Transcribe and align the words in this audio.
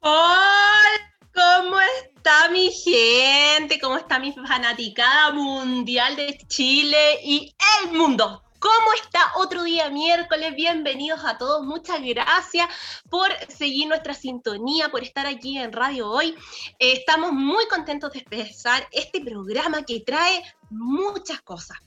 Hola, 0.00 1.14
¿cómo 1.32 1.80
está 1.80 2.48
mi 2.48 2.72
gente? 2.72 3.78
¿Cómo 3.80 3.96
está 3.96 4.18
mi 4.18 4.32
fanaticada 4.32 5.30
mundial 5.32 6.16
de 6.16 6.36
Chile 6.48 7.20
y 7.22 7.54
el 7.84 7.92
mundo? 7.92 8.42
¿Cómo 8.60 8.92
está 9.02 9.32
otro 9.36 9.62
día 9.62 9.88
miércoles? 9.88 10.54
Bienvenidos 10.54 11.24
a 11.24 11.38
todos. 11.38 11.64
Muchas 11.64 12.02
gracias 12.02 12.68
por 13.08 13.30
seguir 13.48 13.88
nuestra 13.88 14.12
sintonía, 14.12 14.90
por 14.90 15.02
estar 15.02 15.26
aquí 15.26 15.56
en 15.56 15.72
Radio 15.72 16.10
Hoy. 16.10 16.36
Eh, 16.78 16.92
estamos 16.92 17.32
muy 17.32 17.66
contentos 17.68 18.12
de 18.12 18.18
empezar 18.18 18.86
este 18.92 19.22
programa 19.22 19.82
que 19.82 20.00
trae 20.00 20.42
muchas 20.68 21.40
cosas. 21.40 21.78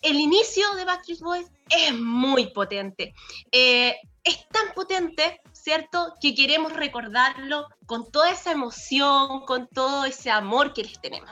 El 0.00 0.18
inicio 0.18 0.74
de 0.74 0.86
Backstreet 0.86 1.20
Boys 1.20 1.50
es 1.68 1.92
muy 1.92 2.46
potente. 2.46 3.12
Eh, 3.50 3.94
es 4.24 4.48
tan 4.48 4.72
potente, 4.74 5.42
¿cierto?, 5.52 6.14
que 6.18 6.34
queremos 6.34 6.72
recordarlo 6.72 7.68
con 7.84 8.10
toda 8.10 8.30
esa 8.30 8.52
emoción, 8.52 9.44
con 9.44 9.68
todo 9.68 10.06
ese 10.06 10.30
amor 10.30 10.72
que 10.72 10.84
les 10.84 10.98
tenemos. 10.98 11.30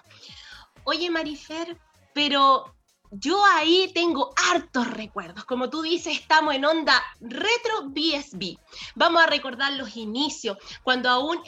Oye, 0.84 1.08
Marifer, 1.08 1.78
pero 2.12 2.74
yo 3.10 3.44
ahí 3.44 3.90
tengo 3.94 4.32
hartos 4.50 4.88
recuerdos. 4.88 5.44
Como 5.44 5.68
tú 5.68 5.82
dices, 5.82 6.18
estamos 6.18 6.54
en 6.54 6.64
onda 6.64 7.02
retro 7.20 7.88
BSB. 7.88 8.56
Vamos 8.94 9.22
a 9.22 9.26
recordar 9.26 9.72
los 9.72 9.96
inicios, 9.96 10.56
cuando 10.82 11.08
aún 11.08 11.40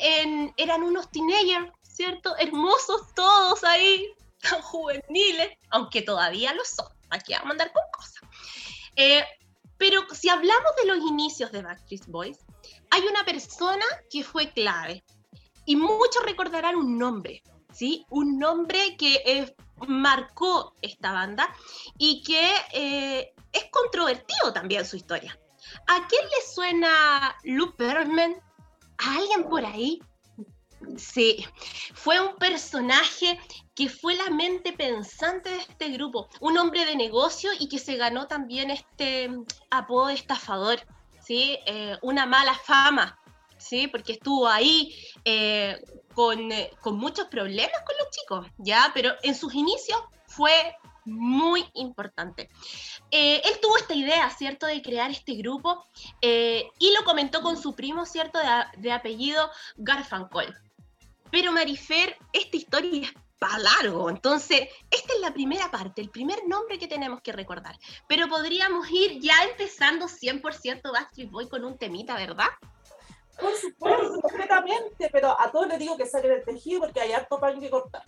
eran 0.57 0.83
unos 0.83 1.11
teenagers, 1.11 1.73
¿cierto? 1.83 2.37
Hermosos 2.39 3.15
todos 3.15 3.63
ahí, 3.65 4.07
tan 4.41 4.61
juveniles, 4.63 5.51
aunque 5.71 6.03
todavía 6.03 6.53
lo 6.55 6.65
son. 6.65 6.89
Aquí 7.11 7.33
vamos 7.33 7.49
a 7.49 7.53
andar 7.53 7.73
con 7.73 7.83
cosas. 7.93 8.23
Eh, 8.97 9.25
pero 9.77 10.03
si 10.13 10.29
hablamos 10.29 10.77
de 10.81 10.89
los 10.89 10.99
inicios 10.99 11.53
de 11.53 11.63
Backstreet 11.63 12.07
Boys, 12.07 12.39
hay 12.91 13.03
una 13.03 13.25
persona 13.25 13.85
que 14.11 14.23
fue 14.25 14.53
clave. 14.53 15.05
Y 15.65 15.77
muchos 15.77 16.25
recordarán 16.25 16.75
un 16.75 16.99
nombre, 16.99 17.43
¿sí? 17.73 18.05
Un 18.11 18.39
nombre 18.39 18.97
que 18.97 19.23
es 19.25 19.53
marcó 19.89 20.75
esta 20.83 21.13
banda 21.13 21.55
y 21.99 22.23
que 22.23 22.53
eh, 22.73 23.35
es 23.53 23.65
controvertido 23.71 24.53
también 24.53 24.85
su 24.85 24.97
historia. 24.97 25.39
¿A 25.87 26.07
quién 26.09 26.25
le 26.25 26.53
suena 26.55 27.37
Lou 27.45 27.75
Pearlman? 27.77 28.37
¿A 28.99 29.17
alguien 29.17 29.45
por 29.49 29.65
ahí? 29.65 30.01
Sí, 30.97 31.45
fue 31.95 32.21
un 32.21 32.37
personaje 32.37 33.39
que 33.75 33.89
fue 33.89 34.15
la 34.17 34.31
mente 34.31 34.73
pensante 34.73 35.51
de 35.51 35.59
este 35.59 35.89
grupo, 35.91 36.29
un 36.41 36.59
hombre 36.59 36.85
de 36.85 36.97
negocio 36.97 37.51
y 37.59 37.69
que 37.69 37.79
se 37.79 37.97
ganó 37.97 38.27
también 38.27 38.71
este 38.71 39.31
apodo 39.71 40.09
de 40.09 40.15
estafador, 40.15 40.81
¿sí? 41.25 41.59
Eh, 41.67 41.97
una 42.03 42.27
mala 42.27 42.55
fama, 42.55 43.19
¿sí? 43.59 43.87
Porque 43.87 44.13
estuvo 44.13 44.49
ahí 44.49 44.95
eh, 45.25 45.81
eh, 46.51 46.71
con, 46.81 46.97
muchos 46.97 47.27
problemas 47.27 47.81
con 47.87 47.97
los 47.99 48.11
chicos, 48.11 48.47
¿ya? 48.59 48.91
Pero 48.95 49.13
en 49.23 49.35
sus 49.35 49.55
inicios 49.55 50.01
fue 50.27 50.77
muy 51.05 51.65
importante. 51.75 52.49
Eh, 53.11 53.43
él 53.45 53.59
tuvo 53.61 53.77
esta 53.77 53.95
idea, 53.95 54.31
¿cierto?, 54.31 54.67
de 54.67 54.81
crear 54.83 55.11
este 55.11 55.35
grupo 55.35 55.85
y 56.21 56.95
lo 56.97 57.05
comentó 57.05 57.43
con 57.43 57.61
su 57.61 57.75
primo, 57.75 58.07
¿cierto?, 58.07 58.39
de, 58.39 58.81
de 58.81 58.93
apellido 58.93 59.51
Garfancol. 59.77 60.55
Pero 61.31 61.51
Marifer, 61.51 62.17
esta 62.33 62.57
historia 62.57 63.03
es 63.03 63.15
para 63.43 63.59
largo, 63.59 64.09
entonces 64.09 64.69
esta 64.89 65.15
es 65.15 65.21
la 65.21 65.35
primera 65.35 65.69
parte, 65.69 66.01
el 66.01 66.11
primer 66.11 66.47
nombre 66.47 66.79
que 66.79 66.87
tenemos 66.87 67.21
que 67.23 67.33
recordar. 67.33 67.77
Pero 68.07 68.29
podríamos 68.29 68.89
ir 68.89 69.19
ya 69.19 69.35
empezando 69.51 70.07
100% 70.07 70.93
Backstreet 70.93 71.29
Boy 71.29 71.49
con 71.49 71.65
un 71.65 71.77
temita, 71.77 72.15
¿verdad? 72.15 72.47
Por 73.43 73.55
supuesto, 73.57 74.21
completamente, 74.21 75.11
pero 75.11 75.39
a 75.39 75.51
todos 75.51 75.67
les 75.67 75.79
digo 75.79 75.97
que 75.97 76.07
saquen 76.07 76.33
el 76.33 76.45
tejido 76.45 76.81
porque 76.81 77.01
hay 77.01 77.13
harto 77.13 77.41
pan 77.41 77.59
que 77.59 77.69
cortar. 77.69 78.05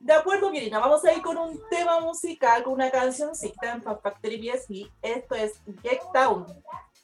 De 0.00 0.12
acuerdo, 0.12 0.50
Mirina, 0.50 0.78
vamos 0.78 1.04
a 1.04 1.12
ir 1.12 1.22
con 1.22 1.36
un 1.38 1.60
tema 1.70 2.00
musical, 2.00 2.62
con 2.62 2.74
una 2.74 2.90
canción 2.90 3.30
en 3.40 3.82
Factory 3.82 4.36
BSB. 4.36 4.90
Esto 5.02 5.34
es 5.34 5.60
Get 5.82 6.00
Town 6.12 6.46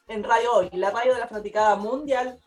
en 0.09 0.23
Radio 0.23 0.53
Hoy, 0.55 0.71
la 0.73 0.91
radio 0.91 1.15
de 1.15 1.21
la 1.21 1.27
fanaticada 1.27 1.77
mundial. 1.77 2.39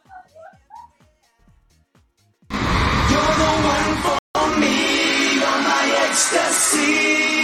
You're 2.50 3.36
the 3.38 3.52
one 3.68 4.18
for 4.34 4.60
me, 4.60 5.36
you're 5.36 5.62
my 5.62 5.86
ecstasy, 6.10 7.35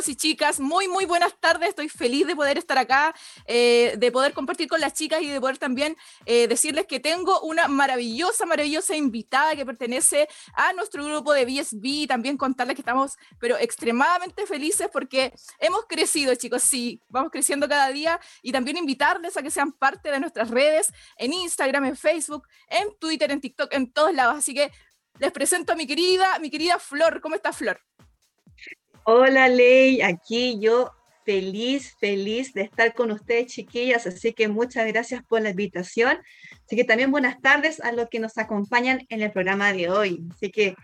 chicos 0.00 0.08
y 0.08 0.16
chicas, 0.16 0.60
muy, 0.60 0.88
muy 0.88 1.04
buenas 1.04 1.34
tardes. 1.40 1.70
Estoy 1.70 1.88
feliz 1.88 2.26
de 2.26 2.34
poder 2.34 2.56
estar 2.56 2.78
acá, 2.78 3.14
eh, 3.46 3.94
de 3.98 4.10
poder 4.10 4.32
compartir 4.32 4.68
con 4.68 4.80
las 4.80 4.94
chicas 4.94 5.20
y 5.20 5.28
de 5.28 5.40
poder 5.40 5.58
también 5.58 5.96
eh, 6.24 6.48
decirles 6.48 6.86
que 6.86 7.00
tengo 7.00 7.40
una 7.42 7.68
maravillosa, 7.68 8.46
maravillosa 8.46 8.96
invitada 8.96 9.54
que 9.56 9.66
pertenece 9.66 10.28
a 10.54 10.72
nuestro 10.72 11.04
grupo 11.04 11.32
de 11.32 11.44
BSB. 11.44 12.06
También 12.06 12.36
contarles 12.36 12.76
que 12.76 12.82
estamos, 12.82 13.16
pero 13.38 13.58
extremadamente 13.58 14.46
felices 14.46 14.88
porque 14.92 15.34
hemos 15.58 15.84
crecido, 15.86 16.34
chicos. 16.34 16.62
Sí, 16.62 17.02
vamos 17.08 17.30
creciendo 17.30 17.68
cada 17.68 17.90
día 17.90 18.20
y 18.42 18.52
también 18.52 18.76
invitarles 18.78 19.36
a 19.36 19.42
que 19.42 19.50
sean 19.50 19.72
parte 19.72 20.10
de 20.10 20.20
nuestras 20.20 20.50
redes 20.50 20.92
en 21.16 21.32
Instagram, 21.32 21.84
en 21.84 21.96
Facebook, 21.96 22.46
en 22.68 22.96
Twitter, 22.98 23.30
en 23.30 23.40
TikTok, 23.40 23.74
en 23.74 23.92
todos 23.92 24.14
lados. 24.14 24.36
Así 24.38 24.54
que 24.54 24.70
les 25.18 25.32
presento 25.32 25.72
a 25.72 25.76
mi 25.76 25.86
querida, 25.86 26.38
mi 26.38 26.48
querida 26.50 26.78
Flor. 26.78 27.20
¿Cómo 27.20 27.34
está 27.34 27.52
Flor? 27.52 27.89
Hola 29.04 29.48
Ley, 29.48 30.02
aquí 30.02 30.58
yo 30.60 30.90
feliz, 31.24 31.96
feliz 31.98 32.52
de 32.52 32.62
estar 32.62 32.92
con 32.92 33.10
ustedes 33.10 33.46
chiquillas, 33.46 34.06
así 34.06 34.34
que 34.34 34.46
muchas 34.46 34.86
gracias 34.86 35.22
por 35.24 35.40
la 35.40 35.50
invitación. 35.50 36.18
Así 36.66 36.76
que 36.76 36.84
también 36.84 37.10
buenas 37.10 37.40
tardes 37.40 37.80
a 37.80 37.92
los 37.92 38.08
que 38.10 38.20
nos 38.20 38.36
acompañan 38.36 39.00
en 39.08 39.22
el 39.22 39.32
programa 39.32 39.72
de 39.72 39.88
hoy, 39.88 40.20
así 40.32 40.50
que 40.50 40.76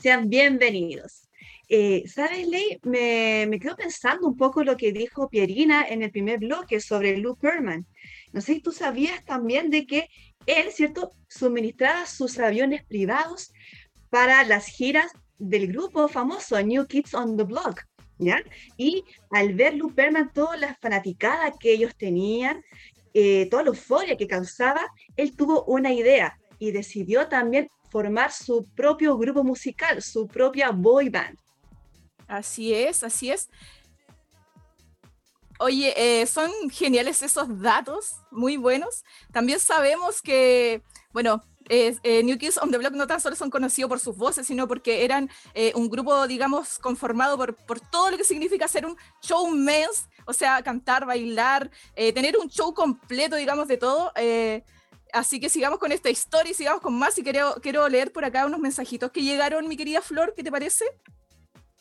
sean 0.00 0.28
bienvenidos. 0.28 1.28
Eh, 1.68 2.04
¿Sabes, 2.06 2.46
Ley? 2.46 2.78
Me, 2.84 3.46
me 3.48 3.58
quedo 3.58 3.74
pensando 3.74 4.28
un 4.28 4.36
poco 4.36 4.62
lo 4.62 4.76
que 4.76 4.92
dijo 4.92 5.28
Pierina 5.28 5.84
en 5.88 6.02
el 6.02 6.12
primer 6.12 6.38
bloque 6.38 6.78
sobre 6.80 7.16
Lou 7.16 7.36
Perman. 7.36 7.86
No 8.32 8.40
sé 8.40 8.54
si 8.54 8.60
tú 8.60 8.70
sabías 8.70 9.24
también 9.24 9.70
de 9.70 9.84
que 9.84 10.08
él, 10.46 10.70
¿cierto?, 10.70 11.10
suministraba 11.28 12.06
sus 12.06 12.38
aviones 12.38 12.84
privados 12.84 13.52
para 14.10 14.44
las 14.44 14.66
giras 14.66 15.10
del 15.38 15.68
grupo 15.68 16.08
famoso 16.08 16.60
New 16.62 16.86
Kids 16.86 17.14
on 17.14 17.36
the 17.36 17.44
Block, 17.44 17.82
¿ya? 18.18 18.42
Y 18.76 19.04
al 19.30 19.54
ver 19.54 19.74
Luperman, 19.74 20.32
toda 20.32 20.56
la 20.56 20.74
fanaticada 20.80 21.52
que 21.58 21.72
ellos 21.72 21.94
tenían, 21.96 22.62
eh, 23.12 23.48
toda 23.50 23.64
la 23.64 23.68
euforia 23.68 24.16
que 24.16 24.26
causaba, 24.26 24.80
él 25.16 25.36
tuvo 25.36 25.64
una 25.64 25.92
idea 25.92 26.38
y 26.58 26.72
decidió 26.72 27.28
también 27.28 27.68
formar 27.90 28.32
su 28.32 28.64
propio 28.74 29.16
grupo 29.16 29.44
musical, 29.44 30.02
su 30.02 30.26
propia 30.26 30.70
boy 30.70 31.08
band. 31.10 31.38
Así 32.26 32.74
es, 32.74 33.02
así 33.02 33.30
es. 33.30 33.48
Oye, 35.60 35.94
eh, 35.96 36.26
son 36.26 36.50
geniales 36.70 37.22
esos 37.22 37.60
datos, 37.60 38.16
muy 38.32 38.56
buenos. 38.56 39.04
También 39.32 39.60
sabemos 39.60 40.20
que, 40.20 40.82
bueno, 41.12 41.42
eh, 41.68 42.22
New 42.22 42.38
Kids 42.38 42.58
on 42.58 42.70
the 42.70 42.78
Block 42.78 42.92
no 42.92 43.06
tan 43.06 43.20
solo 43.20 43.36
son 43.36 43.50
conocidos 43.50 43.88
por 43.88 44.00
sus 44.00 44.16
voces, 44.16 44.46
sino 44.46 44.68
porque 44.68 45.04
eran 45.04 45.30
eh, 45.54 45.72
un 45.74 45.88
grupo, 45.88 46.26
digamos, 46.26 46.78
conformado 46.78 47.36
por, 47.36 47.54
por, 47.54 47.80
todo 47.80 48.10
lo 48.10 48.16
que 48.16 48.24
significa 48.24 48.68
ser 48.68 48.86
un 48.86 48.96
showman, 49.22 49.88
o 50.26 50.32
sea, 50.32 50.62
cantar, 50.62 51.06
bailar, 51.06 51.70
eh, 51.94 52.12
tener 52.12 52.36
un 52.38 52.48
show 52.48 52.74
completo, 52.74 53.36
digamos, 53.36 53.68
de 53.68 53.76
todo. 53.76 54.12
así 55.12 55.40
que 55.40 55.48
sigamos 55.48 55.78
con 55.78 55.92
esta 55.92 56.10
historia 56.10 56.50
y 56.50 56.54
sigamos 56.54 56.80
con 56.80 56.98
más. 56.98 57.18
Y 57.18 57.22
quiero, 57.22 57.54
quiero 57.62 57.88
leer 57.88 58.12
por 58.12 58.24
acá 58.24 58.46
unos 58.46 58.60
mensajitos 58.60 59.10
que 59.10 59.22
llegaron, 59.22 59.68
mi 59.68 59.76
querida 59.76 60.02
Flor, 60.02 60.34
¿qué 60.36 60.42
te 60.42 60.50
parece? 60.50 60.84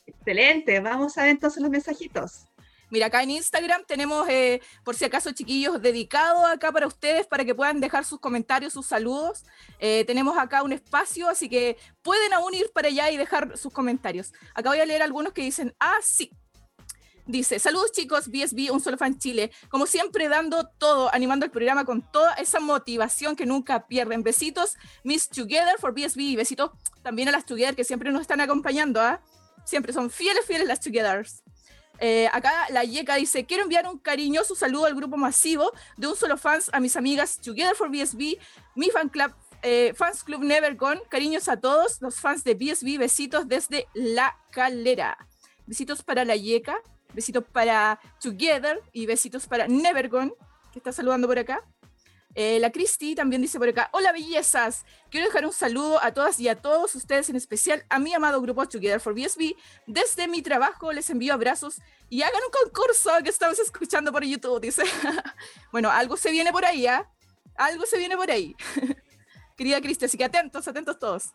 Excelente, 0.05 0.79
vamos 0.79 1.17
a 1.17 1.23
ver 1.23 1.31
entonces 1.31 1.61
los 1.61 1.71
mensajitos. 1.71 2.45
Mira, 2.93 3.07
acá 3.07 3.23
en 3.23 3.31
Instagram 3.31 3.85
tenemos, 3.87 4.29
eh, 4.29 4.61
por 4.83 4.93
si 4.95 5.03
acaso, 5.03 5.31
chiquillos, 5.31 5.81
dedicados 5.81 6.45
acá 6.45 6.71
para 6.71 6.85
ustedes, 6.85 7.25
para 7.25 7.43
que 7.43 7.55
puedan 7.55 7.79
dejar 7.79 8.05
sus 8.05 8.19
comentarios, 8.19 8.71
sus 8.71 8.85
saludos. 8.85 9.45
Eh, 9.79 10.03
tenemos 10.05 10.37
acá 10.37 10.61
un 10.61 10.73
espacio, 10.73 11.27
así 11.27 11.49
que 11.49 11.75
pueden 12.03 12.33
aún 12.33 12.53
ir 12.53 12.69
para 12.71 12.89
allá 12.89 13.09
y 13.09 13.17
dejar 13.17 13.57
sus 13.57 13.73
comentarios. 13.73 14.31
Acá 14.53 14.69
voy 14.69 14.79
a 14.79 14.85
leer 14.85 15.01
algunos 15.01 15.33
que 15.33 15.41
dicen, 15.41 15.75
ah, 15.79 15.97
sí. 16.03 16.29
Dice, 17.25 17.57
saludos 17.57 17.93
chicos, 17.93 18.27
BSB, 18.27 18.71
un 18.71 18.79
solo 18.79 18.95
fan 18.95 19.17
Chile. 19.17 19.51
Como 19.69 19.87
siempre, 19.87 20.29
dando 20.29 20.69
todo, 20.77 21.11
animando 21.15 21.47
el 21.47 21.51
programa 21.51 21.85
con 21.85 22.03
toda 22.11 22.35
esa 22.35 22.59
motivación 22.59 23.35
que 23.35 23.47
nunca 23.47 23.87
pierden. 23.87 24.21
Besitos, 24.21 24.75
Miss 25.03 25.27
Together 25.29 25.79
for 25.79 25.95
BSB 25.95 26.35
besitos 26.35 26.69
también 27.01 27.27
a 27.27 27.31
las 27.31 27.47
Together 27.47 27.75
que 27.75 27.85
siempre 27.85 28.11
nos 28.11 28.21
están 28.21 28.39
acompañando. 28.39 29.01
¿ah? 29.01 29.19
Siempre 29.65 29.93
son 29.93 30.11
fieles, 30.11 30.45
fieles 30.45 30.67
las 30.67 30.79
Togethers. 30.79 31.41
Eh, 31.99 32.27
acá 32.33 32.51
la 32.69 32.83
Yeka 32.83 33.15
dice, 33.15 33.45
quiero 33.45 33.63
enviar 33.63 33.87
un 33.87 33.97
cariñoso 33.97 34.55
saludo 34.55 34.85
al 34.85 34.95
grupo 34.95 35.15
masivo 35.15 35.71
de 35.95 36.07
un 36.07 36.15
solo 36.15 36.37
fans 36.37 36.69
a 36.73 36.79
mis 36.79 36.95
amigas 36.95 37.37
Together 37.37 37.75
for 37.75 37.89
BSB, 37.89 38.37
mi 38.75 38.89
fan 38.89 39.09
club, 39.09 39.31
eh, 39.63 39.93
Fans 39.95 40.23
Club 40.23 40.43
Never 40.43 40.75
Gone. 40.75 41.01
Cariños 41.09 41.47
a 41.47 41.59
todos 41.59 42.01
los 42.01 42.19
fans 42.19 42.43
de 42.43 42.53
BSB. 42.53 42.97
Besitos 42.97 43.47
desde 43.47 43.87
La 43.93 44.37
Calera. 44.51 45.17
Besitos 45.65 46.03
para 46.03 46.25
la 46.25 46.35
Yeka, 46.35 46.75
besitos 47.13 47.45
para 47.45 47.99
Together 48.21 48.81
y 48.91 49.05
besitos 49.05 49.47
para 49.47 49.67
Never 49.69 50.09
Gone, 50.09 50.33
que 50.73 50.79
está 50.79 50.91
saludando 50.91 51.27
por 51.27 51.39
acá. 51.39 51.63
Eh, 52.35 52.59
la 52.59 52.71
Cristi 52.71 53.13
también 53.13 53.41
dice 53.41 53.59
por 53.59 53.69
acá, 53.69 53.89
hola 53.93 54.11
bellezas, 54.11 54.85
quiero 55.11 55.27
dejar 55.27 55.45
un 55.45 55.53
saludo 55.53 56.03
a 56.03 56.13
todas 56.13 56.39
y 56.39 56.47
a 56.47 56.55
todos 56.59 56.95
ustedes, 56.95 57.29
en 57.29 57.35
especial 57.35 57.85
a 57.89 57.99
mi 57.99 58.13
amado 58.13 58.41
grupo 58.41 58.67
Together 58.67 58.99
for 58.99 59.13
BSB. 59.13 59.55
Desde 59.85 60.27
mi 60.27 60.41
trabajo 60.41 60.91
les 60.91 61.09
envío 61.09 61.33
abrazos 61.33 61.79
y 62.09 62.23
hagan 62.23 62.41
un 62.43 62.51
concurso 62.63 63.11
que 63.23 63.29
estamos 63.29 63.59
escuchando 63.59 64.11
por 64.11 64.23
YouTube, 64.23 64.61
dice. 64.61 64.83
bueno, 65.71 65.91
algo 65.91 66.17
se 66.17 66.31
viene 66.31 66.51
por 66.51 66.65
ahí, 66.65 66.87
¿ah? 66.87 67.07
Algo 67.55 67.85
se 67.85 67.97
viene 67.97 68.17
por 68.17 68.31
ahí. 68.31 68.55
Querida 69.57 69.79
Cristi, 69.81 70.05
así 70.05 70.17
que 70.17 70.23
atentos, 70.23 70.67
atentos 70.67 70.97
todos. 70.97 71.33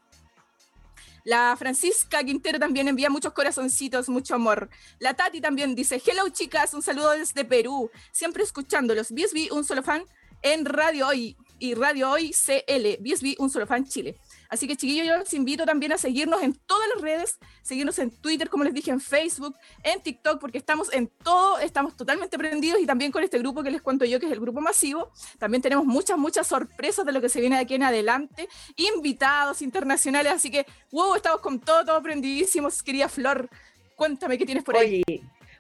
La 1.25 1.55
Francisca 1.59 2.25
Quintero 2.25 2.59
también 2.59 2.89
envía 2.89 3.11
muchos 3.11 3.33
corazoncitos, 3.33 4.09
mucho 4.09 4.35
amor. 4.35 4.71
La 4.99 5.15
Tati 5.15 5.41
también 5.41 5.75
dice, 5.75 6.01
hello 6.05 6.29
chicas, 6.31 6.75
un 6.75 6.83
saludo 6.83 7.11
desde 7.11 7.45
Perú, 7.45 7.91
siempre 8.13 8.43
escuchándolos. 8.43 9.13
BSB, 9.13 9.53
un 9.53 9.65
solo 9.65 9.83
fan, 9.83 10.05
en 10.43 10.65
Radio 10.65 11.09
Hoy 11.09 11.37
y 11.59 11.75
Radio 11.75 12.11
Hoy 12.11 12.31
CL, 12.31 12.99
BSB, 13.01 13.35
un 13.39 13.51
solo 13.51 13.67
fan 13.67 13.85
Chile. 13.85 14.17
Así 14.49 14.67
que 14.67 14.77
chiquillos, 14.77 15.07
yo 15.07 15.17
los 15.19 15.33
invito 15.35 15.67
también 15.67 15.93
a 15.93 15.99
seguirnos 15.99 16.43
en 16.43 16.55
todas 16.67 16.89
las 16.95 17.03
redes, 17.03 17.39
seguirnos 17.63 17.99
en 17.99 18.11
Twitter, 18.11 18.49
como 18.49 18.65
les 18.65 18.73
dije, 18.73 18.91
en 18.91 19.01
Facebook, 19.01 19.55
en 19.83 20.01
TikTok, 20.01 20.41
porque 20.41 20.57
estamos 20.57 20.93
en 20.93 21.09
todo, 21.23 21.59
estamos 21.59 21.97
totalmente 21.97 22.39
prendidos 22.39 22.81
y 22.81 22.87
también 22.87 23.13
con 23.13 23.23
este 23.23 23.39
grupo 23.39 23.63
que 23.63 23.71
les 23.71 23.83
cuento 23.83 24.05
yo, 24.05 24.19
que 24.19 24.27
es 24.27 24.33
el 24.33 24.41
grupo 24.41 24.61
masivo. 24.61 25.11
También 25.39 25.61
tenemos 25.61 25.85
muchas, 25.85 26.17
muchas 26.17 26.47
sorpresas 26.47 27.05
de 27.05 27.13
lo 27.13 27.21
que 27.21 27.29
se 27.29 27.41
viene 27.41 27.57
de 27.57 27.63
aquí 27.63 27.75
en 27.75 27.83
adelante, 27.83 28.49
invitados 28.77 29.61
internacionales, 29.61 30.33
así 30.33 30.51
que, 30.51 30.65
wow, 30.93 31.15
estamos 31.15 31.41
con 31.41 31.61
todo, 31.61 31.85
todo 31.85 32.03
prendidísimos. 32.03 32.83
Quería 32.83 33.09
Flor, 33.09 33.51
cuéntame 33.97 34.39
qué 34.39 34.47
tienes 34.47 34.65
por 34.65 34.77
ahí. 34.77 35.03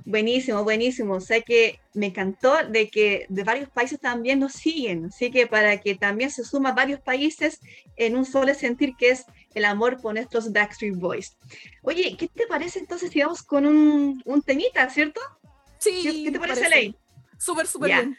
Buenísimo, 0.08 0.64
buenísimo. 0.64 1.20
Sé 1.20 1.42
que 1.42 1.80
me 1.92 2.06
encantó 2.06 2.56
de 2.66 2.88
que 2.88 3.26
de 3.28 3.44
varios 3.44 3.68
países 3.68 4.00
también 4.00 4.38
nos 4.38 4.54
siguen, 4.54 5.04
así 5.04 5.30
que 5.30 5.46
para 5.46 5.82
que 5.82 5.96
también 5.96 6.30
se 6.30 6.44
suman 6.44 6.74
varios 6.74 6.98
países 7.00 7.60
en 7.94 8.16
un 8.16 8.24
solo 8.24 8.54
sentir 8.54 8.96
que 8.96 9.10
es 9.10 9.26
el 9.52 9.66
amor 9.66 10.00
por 10.00 10.14
nuestros 10.14 10.50
Backstreet 10.50 10.96
Boys. 10.96 11.36
Oye, 11.82 12.16
¿qué 12.16 12.26
te 12.26 12.46
parece 12.46 12.78
entonces 12.78 13.10
si 13.10 13.20
vamos 13.20 13.42
con 13.42 13.66
un, 13.66 14.22
un 14.24 14.40
temita, 14.40 14.88
cierto? 14.88 15.20
Sí. 15.76 16.22
¿Qué, 16.24 16.32
te 16.32 16.40
parece, 16.40 16.70
Ley? 16.70 16.96
Súper, 17.36 17.66
súper 17.66 17.90
bien. 17.90 18.16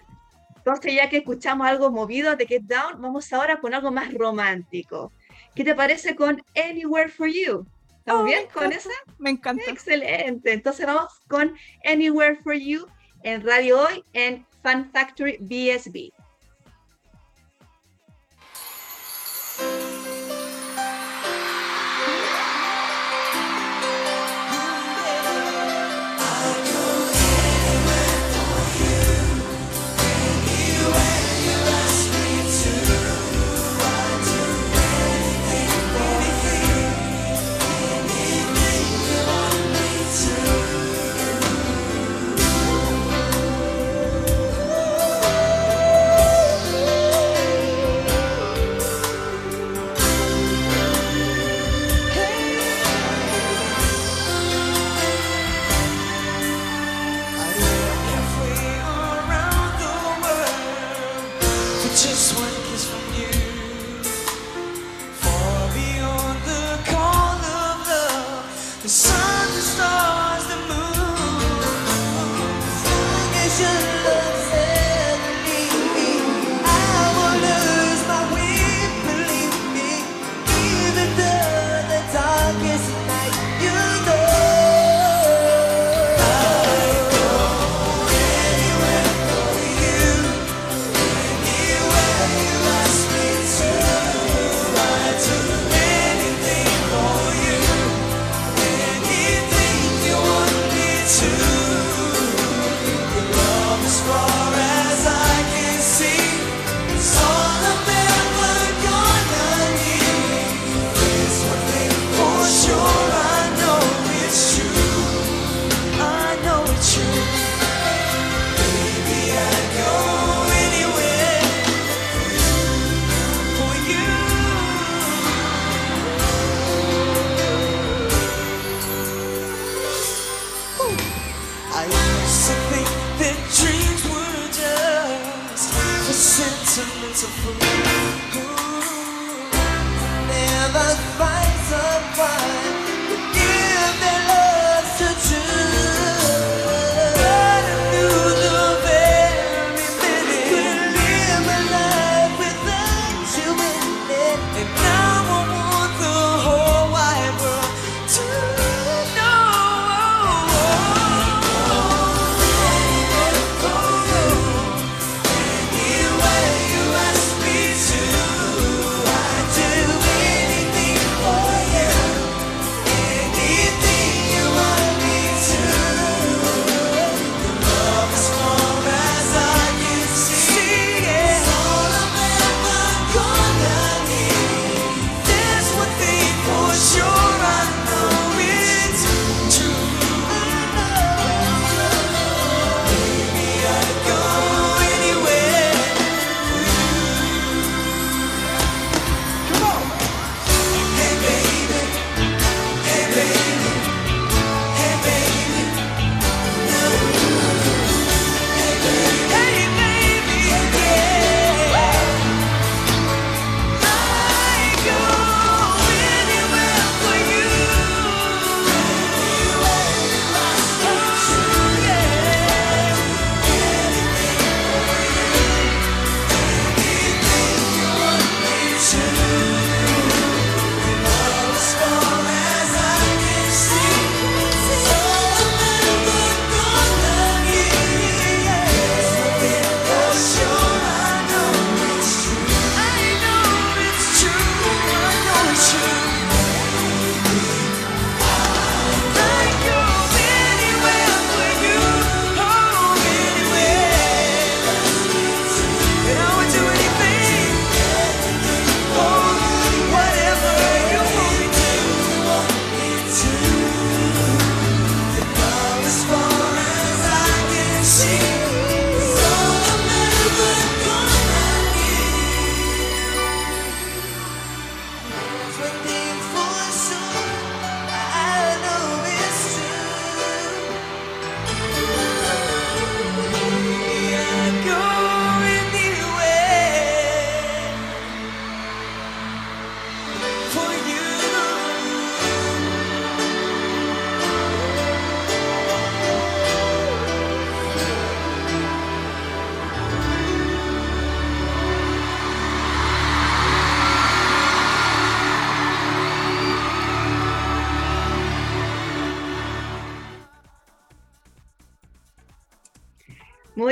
Entonces, 0.57 0.93
ya 0.93 1.09
que 1.09 1.17
escuchamos 1.17 1.65
algo 1.65 1.89
movido 1.89 2.35
de 2.35 2.45
Get 2.45 2.65
Down, 2.65 3.01
vamos 3.01 3.33
ahora 3.33 3.59
con 3.59 3.73
algo 3.73 3.89
más 3.89 4.13
romántico. 4.13 5.11
¿Qué 5.55 5.63
te 5.63 5.73
parece 5.73 6.15
con 6.15 6.39
Anywhere 6.55 7.09
for 7.09 7.27
You? 7.27 7.65
¿Estamos 8.09 8.25
bien 8.25 8.47
con 8.51 8.71
esa? 8.71 8.89
Me 9.19 9.29
encanta. 9.29 9.69
Excelente. 9.69 10.51
Entonces 10.51 10.83
vamos 10.83 11.19
con 11.27 11.53
Anywhere 11.85 12.37
for 12.37 12.55
You 12.55 12.87
en 13.21 13.45
Radio 13.45 13.81
Hoy 13.83 14.03
en 14.13 14.47
Fan 14.63 14.91
Factory 14.91 15.37
BSB. 15.39 16.11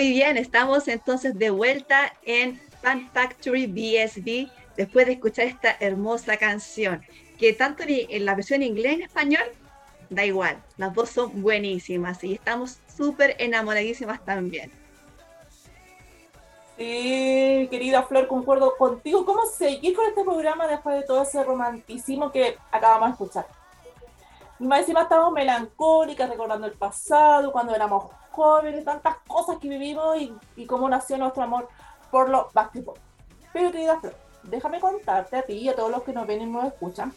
Bien, 0.10 0.38
estamos 0.38 0.88
entonces 0.88 1.38
de 1.38 1.50
vuelta 1.50 2.14
en 2.24 2.58
Fan 2.82 3.10
Factory 3.12 3.68
BSB 3.68 4.50
después 4.78 5.06
de 5.06 5.14
escuchar 5.14 5.48
esta 5.48 5.76
hermosa 5.82 6.38
canción, 6.38 7.02
que 7.38 7.52
tanto 7.52 7.84
en 7.86 8.24
la 8.24 8.34
versión 8.34 8.62
en 8.62 8.70
inglés 8.70 8.94
en 8.94 9.02
español, 9.02 9.44
da 10.10 10.24
igual, 10.24 10.64
las 10.78 10.94
dos 10.94 11.10
son 11.10 11.42
buenísimas 11.42 12.24
y 12.24 12.36
estamos 12.36 12.80
súper 12.96 13.36
enamoradísimas 13.38 14.24
también. 14.24 14.72
Sí, 16.78 17.68
querida 17.70 18.04
Flor, 18.04 18.28
concuerdo 18.28 18.78
contigo. 18.78 19.26
¿Cómo 19.26 19.46
seguir 19.46 19.94
con 19.94 20.08
este 20.08 20.24
programa 20.24 20.68
después 20.68 20.96
de 20.96 21.04
todo 21.04 21.24
ese 21.24 21.44
romanticismo 21.44 22.32
que 22.32 22.58
acabamos 22.72 23.10
de 23.10 23.12
escuchar? 23.12 23.48
Y 24.58 24.64
más 24.64 24.80
encima 24.80 25.02
estamos 25.02 25.34
melancólicas, 25.34 26.30
recordando 26.30 26.66
el 26.66 26.74
pasado, 26.74 27.52
cuando 27.52 27.76
éramos 27.76 28.06
jóvenes, 28.38 28.86
tantas 28.86 29.18
cosas 29.28 29.58
que 29.58 29.68
vivimos 29.68 30.16
y, 30.56 30.66
cómo 30.68 30.88
nació 30.88 31.18
nuestro 31.18 31.42
amor 31.42 31.68
por 32.12 32.30
los 32.30 32.54
Boys. 32.54 33.02
Pero 33.52 33.72
querida 33.72 34.00
Flor, 34.00 34.16
déjame 34.44 34.80
contarte 34.80 35.38
a 35.38 35.42
ti 35.42 35.54
y 35.54 35.70
a 35.70 35.76
todos 35.76 35.90
los 35.90 36.04
que 36.04 36.14
nos 36.14 36.28
ven 36.28 36.44
y 36.44 36.46
nos 36.46 36.66
escuchan, 36.66 37.12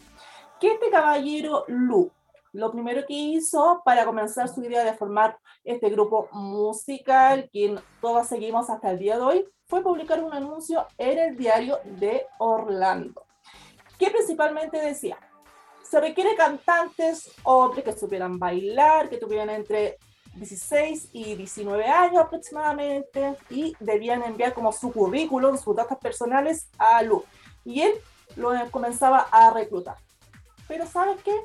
que 0.59 0.73
este 0.73 0.89
caballero 0.89 1.63
Lu, 1.67 2.11
lo 2.53 2.71
primero 2.71 3.05
que 3.07 3.13
hizo 3.13 3.83
para 3.85 4.03
comenzar 4.03 4.49
su 4.49 4.63
idea 4.63 4.83
de 4.83 4.93
formar 4.93 5.37
este 5.63 5.89
grupo 5.89 6.27
musical, 6.31 7.47
quien 7.51 7.79
todos 8.01 8.27
seguimos 8.27 8.71
hasta 8.71 8.89
el 8.89 8.97
día 8.97 9.17
de 9.17 9.21
hoy, 9.21 9.45
fue 9.67 9.83
publicar 9.83 10.23
un 10.23 10.33
anuncio 10.33 10.87
en 10.97 11.19
el 11.19 11.37
diario 11.37 11.79
de 11.85 12.25
Orlando, 12.39 13.23
que 13.99 14.09
principalmente 14.09 14.79
decía, 14.79 15.19
se 15.83 16.01
requiere 16.01 16.35
cantantes 16.35 17.31
hombres 17.43 17.85
que 17.85 17.93
supieran 17.93 18.39
bailar, 18.39 19.07
que 19.07 19.17
tuvieran 19.17 19.51
entre 19.51 19.99
16 20.35 21.09
y 21.13 21.35
19 21.35 21.85
años 21.85 22.23
aproximadamente 22.23 23.35
y 23.49 23.75
debían 23.79 24.23
enviar 24.23 24.53
como 24.53 24.71
su 24.71 24.91
currículum, 24.91 25.57
sus 25.57 25.75
datos 25.75 25.97
personales 25.97 26.67
a 26.77 27.01
Lu. 27.01 27.23
Y 27.65 27.81
él 27.81 27.93
lo 28.35 28.51
comenzaba 28.71 29.27
a 29.31 29.51
reclutar. 29.51 29.97
Pero 30.67 30.85
¿sabes 30.87 31.21
qué? 31.23 31.35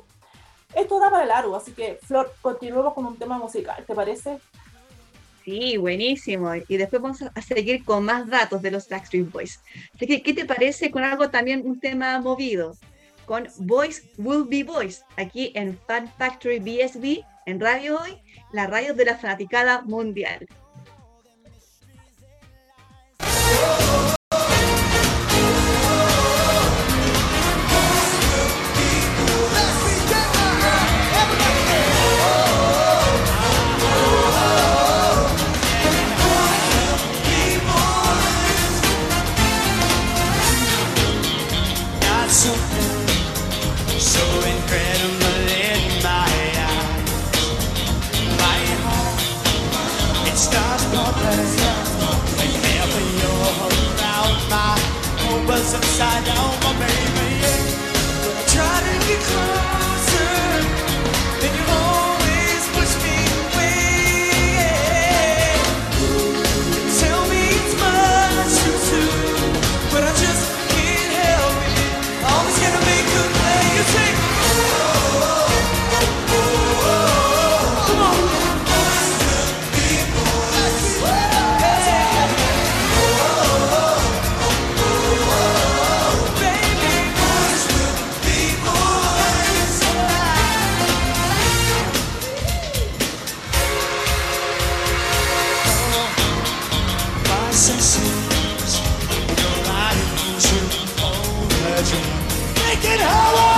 Esto 0.73 0.99
da 0.99 1.09
para 1.09 1.25
largo, 1.25 1.55
así 1.55 1.71
que 1.71 1.99
Flor, 2.03 2.33
continuemos 2.41 2.93
con 2.93 3.05
un 3.05 3.17
tema 3.17 3.37
musical, 3.37 3.83
¿te 3.85 3.95
parece? 3.95 4.39
Sí, 5.43 5.77
buenísimo. 5.77 6.53
Y 6.67 6.77
después 6.77 7.01
vamos 7.01 7.21
a 7.21 7.41
seguir 7.41 7.85
con 7.85 8.03
más 8.03 8.27
datos 8.27 8.61
de 8.61 8.71
los 8.71 8.89
Backstreet 8.89 9.31
Boys. 9.31 9.61
¿Qué, 9.97 10.21
qué 10.21 10.33
te 10.33 10.45
parece 10.45 10.91
con 10.91 11.03
algo 11.03 11.29
también, 11.29 11.65
un 11.65 11.79
tema 11.79 12.19
movido? 12.19 12.75
Con 13.25 13.47
Boys 13.59 14.03
Will 14.17 14.43
Be 14.45 14.63
Boys, 14.63 15.03
aquí 15.15 15.51
en 15.55 15.77
Fan 15.87 16.11
Factory 16.17 16.59
BSB, 16.59 17.23
en 17.47 17.61
Radio 17.61 17.97
Hoy, 18.01 18.21
la 18.51 18.67
radio 18.67 18.93
de 18.93 19.05
la 19.05 19.17
fanaticada 19.17 19.81
mundial. 19.83 20.45
side. 55.97 56.36
Make 101.77 102.83
it 102.85 102.99
Howard! 102.99 103.56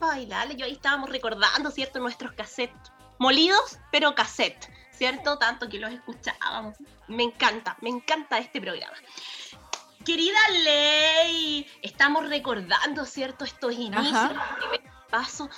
Para 0.00 0.12
bailar. 0.12 0.56
Yo 0.56 0.64
ahí 0.66 0.72
estábamos 0.72 1.10
recordando, 1.10 1.70
¿cierto? 1.70 2.00
Nuestros 2.00 2.32
cassettes. 2.32 2.92
Molidos, 3.18 3.78
pero 3.92 4.14
cassette, 4.14 4.68
¿cierto? 4.90 5.38
Tanto 5.38 5.68
que 5.68 5.78
los 5.78 5.92
escuchábamos. 5.92 6.76
Me 7.06 7.22
encanta, 7.22 7.76
me 7.82 7.90
encanta 7.90 8.38
este 8.38 8.60
programa. 8.60 8.96
Querida 10.04 10.38
Ley, 10.64 11.66
estamos 11.82 12.28
recordando, 12.30 13.04
¿cierto? 13.04 13.44
Estos 13.44 13.74
inicios, 13.74 14.14
Ajá. 14.14 14.32
los 14.32 14.58
primeros 14.58 15.00
pasos, 15.10 15.48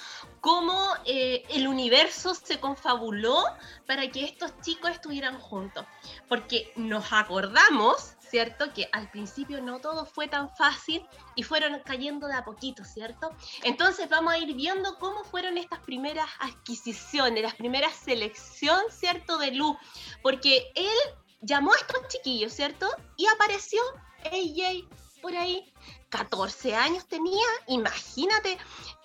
cómo 0.40 0.88
eh, 1.06 1.44
el 1.50 1.68
universo 1.68 2.34
se 2.34 2.58
confabuló 2.58 3.44
para 3.86 4.08
que 4.10 4.24
estos 4.24 4.52
chicos 4.62 4.90
estuvieran 4.90 5.38
juntos. 5.38 5.86
Porque 6.28 6.72
nos 6.74 7.12
acordamos, 7.12 8.16
¿cierto? 8.32 8.72
Que 8.72 8.88
al 8.92 9.10
principio 9.10 9.60
no 9.60 9.78
todo 9.78 10.06
fue 10.06 10.26
tan 10.26 10.48
fácil 10.56 11.06
y 11.36 11.42
fueron 11.42 11.78
cayendo 11.84 12.28
de 12.28 12.34
a 12.34 12.42
poquito, 12.42 12.82
¿cierto? 12.82 13.30
Entonces 13.62 14.08
vamos 14.08 14.32
a 14.32 14.38
ir 14.38 14.54
viendo 14.54 14.98
cómo 14.98 15.22
fueron 15.22 15.58
estas 15.58 15.80
primeras 15.80 16.30
adquisiciones, 16.40 17.42
las 17.42 17.54
primeras 17.56 17.94
selección, 17.94 18.80
¿cierto? 18.90 19.36
De 19.36 19.50
Lu. 19.50 19.76
Porque 20.22 20.72
él 20.74 20.98
llamó 21.42 21.74
a 21.74 21.76
estos 21.76 22.08
chiquillos, 22.08 22.54
¿cierto? 22.54 22.88
Y 23.18 23.26
apareció 23.26 23.82
AJ 24.24 24.88
por 25.20 25.36
ahí. 25.36 25.70
14 26.08 26.74
años 26.74 27.06
tenía, 27.06 27.46
imagínate, 27.68 28.56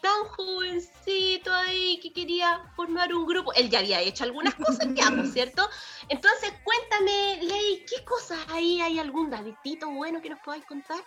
tan 0.02 0.26
jovencito 0.26 1.52
ahí 1.52 2.00
que 2.02 2.14
quería 2.14 2.72
formar 2.76 3.14
un 3.14 3.26
grupo. 3.26 3.54
Él 3.54 3.70
ya 3.70 3.80
había 3.80 4.02
hecho 4.02 4.24
algunas 4.24 4.56
cosas 4.56 4.88
¿no 4.88 5.24
es 5.24 5.34
cierto? 5.34 5.68
Entonces, 6.10 6.54
cuéntame, 6.64 7.40
Ley, 7.42 7.86
¿qué 7.90 8.04
cosas 8.04 8.40
ahí? 8.50 8.82
¿Hay 8.82 9.00
algún 9.00 9.30
datito 9.30 9.90
bueno 9.90 10.22
que 10.22 10.30
nos 10.30 10.40
podáis 10.40 10.66
contar? 10.66 11.00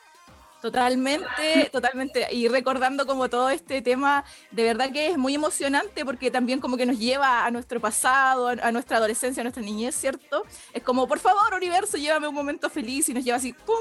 Totalmente, 0.61 1.71
totalmente. 1.73 2.29
Y 2.35 2.49
recordando 2.49 3.07
como 3.07 3.31
todo 3.31 3.49
este 3.49 3.81
tema, 3.81 4.25
de 4.51 4.65
verdad 4.65 4.93
que 4.93 5.09
es 5.09 5.17
muy 5.17 5.35
emocionante 5.35 6.05
porque 6.05 6.31
también 6.31 6.61
como 6.61 6.77
que 6.77 6.85
nos 6.85 6.99
lleva 6.99 7.47
a 7.47 7.51
nuestro 7.51 7.81
pasado, 7.81 8.49
a, 8.49 8.53
a 8.53 8.71
nuestra 8.71 8.99
adolescencia, 8.99 9.41
a 9.41 9.45
nuestra 9.45 9.63
niñez, 9.63 9.95
¿cierto? 9.95 10.45
Es 10.75 10.83
como, 10.83 11.09
por 11.09 11.19
favor, 11.19 11.55
universo, 11.55 11.97
llévame 11.97 12.29
un 12.29 12.35
momento 12.35 12.69
feliz 12.69 13.09
y 13.09 13.15
nos 13.15 13.25
lleva 13.25 13.39
así, 13.39 13.55
¡pum! 13.55 13.75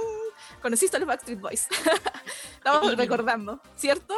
Conociste 0.62 0.98
a 0.98 1.00
los 1.00 1.08
Backstreet 1.08 1.39
Boys. 1.39 1.67
Estamos 2.56 2.95
recordando, 2.98 3.62
¿cierto? 3.76 4.13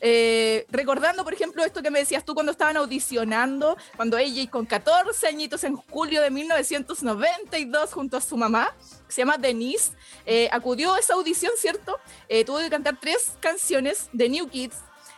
Eh, 0.00 0.66
recordando, 0.70 1.24
por 1.24 1.32
ejemplo, 1.32 1.64
esto 1.64 1.82
que 1.82 1.90
me 1.90 2.00
decías 2.00 2.24
tú 2.24 2.34
cuando 2.34 2.52
estaban 2.52 2.76
audicionando, 2.76 3.76
cuando 3.96 4.18
ella 4.18 4.50
con 4.50 4.66
14 4.66 5.26
añitos 5.28 5.64
en 5.64 5.76
julio 5.76 6.20
de 6.20 6.30
1992 6.30 7.92
junto 7.92 8.16
a 8.16 8.20
su 8.20 8.36
mamá, 8.36 8.74
que 9.06 9.12
se 9.12 9.22
llama 9.22 9.38
Denise, 9.38 9.92
eh, 10.26 10.48
acudió 10.52 10.94
a 10.94 10.98
esa 10.98 11.14
audición, 11.14 11.52
¿cierto? 11.56 11.98
Eh, 12.28 12.44
tuvo 12.44 12.58
que 12.58 12.70
cantar 12.70 12.98
tres 13.00 13.32
canciones 13.40 14.08
de 14.12 14.28
New 14.28 14.48
Kids 14.48 14.76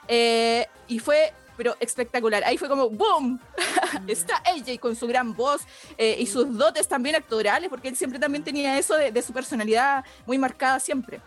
eh, 0.09 0.67
y 0.89 0.99
fue, 0.99 1.33
pero 1.57 1.77
espectacular. 1.81 2.45
Ahí 2.45 2.59
fue 2.59 2.69
como 2.69 2.89
¡boom! 2.91 3.41
Está 4.07 4.37
AJ 4.45 4.79
con 4.81 4.95
su 4.97 5.07
gran 5.07 5.35
voz 5.35 5.63
eh, 5.99 6.17
y 6.19 6.27
sus 6.27 6.57
dotes 6.57 6.89
también 6.89 7.17
actorales, 7.17 7.69
porque 7.69 7.89
él 7.89 7.97
siempre 7.97 8.19
también 8.19 8.45
tenía 8.45 8.79
eso 8.79 8.95
de, 8.97 9.23
su 9.23 9.33
personalidad 9.33 10.05
muy 10.27 10.39
marcada 10.39 10.79
siempre. 10.81 11.21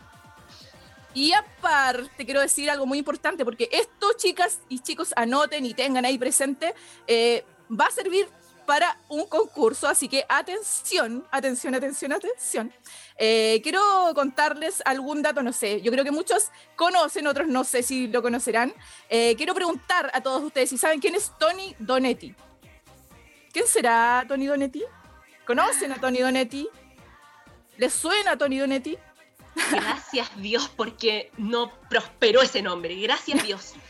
Y 1.13 1.33
aparte, 1.33 2.23
quiero 2.23 2.39
decir 2.39 2.69
algo 2.69 2.85
muy 2.85 2.99
importante, 2.99 3.43
porque 3.43 3.67
esto, 3.71 4.13
chicas 4.15 4.59
y 4.69 4.79
chicos, 4.79 5.11
anoten 5.15 5.65
y 5.65 5.73
tengan 5.73 6.05
ahí 6.05 6.17
presente, 6.17 6.73
eh, 7.07 7.43
va 7.69 7.85
a 7.85 7.91
servir 7.91 8.27
para 8.69 8.99
un 9.07 9.25
concurso, 9.25 9.87
así 9.87 10.07
que 10.07 10.23
atención, 10.29 11.25
atención, 11.31 11.73
atención, 11.73 12.13
atención. 12.13 12.71
Eh, 13.17 13.61
quiero 13.63 13.81
contarles 14.13 14.83
algún 14.85 15.23
dato, 15.23 15.41
no 15.41 15.51
sé, 15.51 15.81
yo 15.81 15.91
creo 15.91 16.03
que 16.03 16.11
muchos 16.11 16.51
conocen, 16.75 17.25
otros 17.25 17.47
no 17.47 17.63
sé 17.63 17.81
si 17.81 18.05
lo 18.09 18.21
conocerán. 18.21 18.71
Eh, 19.09 19.33
quiero 19.37 19.55
preguntar 19.55 20.11
a 20.13 20.21
todos 20.21 20.43
ustedes 20.43 20.69
si 20.69 20.77
saben 20.77 20.99
quién 20.99 21.15
es 21.15 21.31
Tony 21.39 21.75
Donetti. 21.79 22.35
¿Quién 23.51 23.65
será 23.65 24.23
Tony 24.27 24.45
Donetti? 24.45 24.83
¿Conocen 25.47 25.91
a 25.91 25.95
Tony 25.95 26.19
Donetti? 26.19 26.69
¿Les 27.77 27.91
suena 27.91 28.33
a 28.33 28.37
Tony 28.37 28.59
Donetti? 28.59 28.99
Gracias 29.71 30.29
Dios 30.35 30.69
porque 30.69 31.31
no 31.37 31.71
prosperó 31.89 32.43
ese 32.43 32.61
nombre. 32.61 32.93
Gracias 33.01 33.43
Dios. 33.43 33.73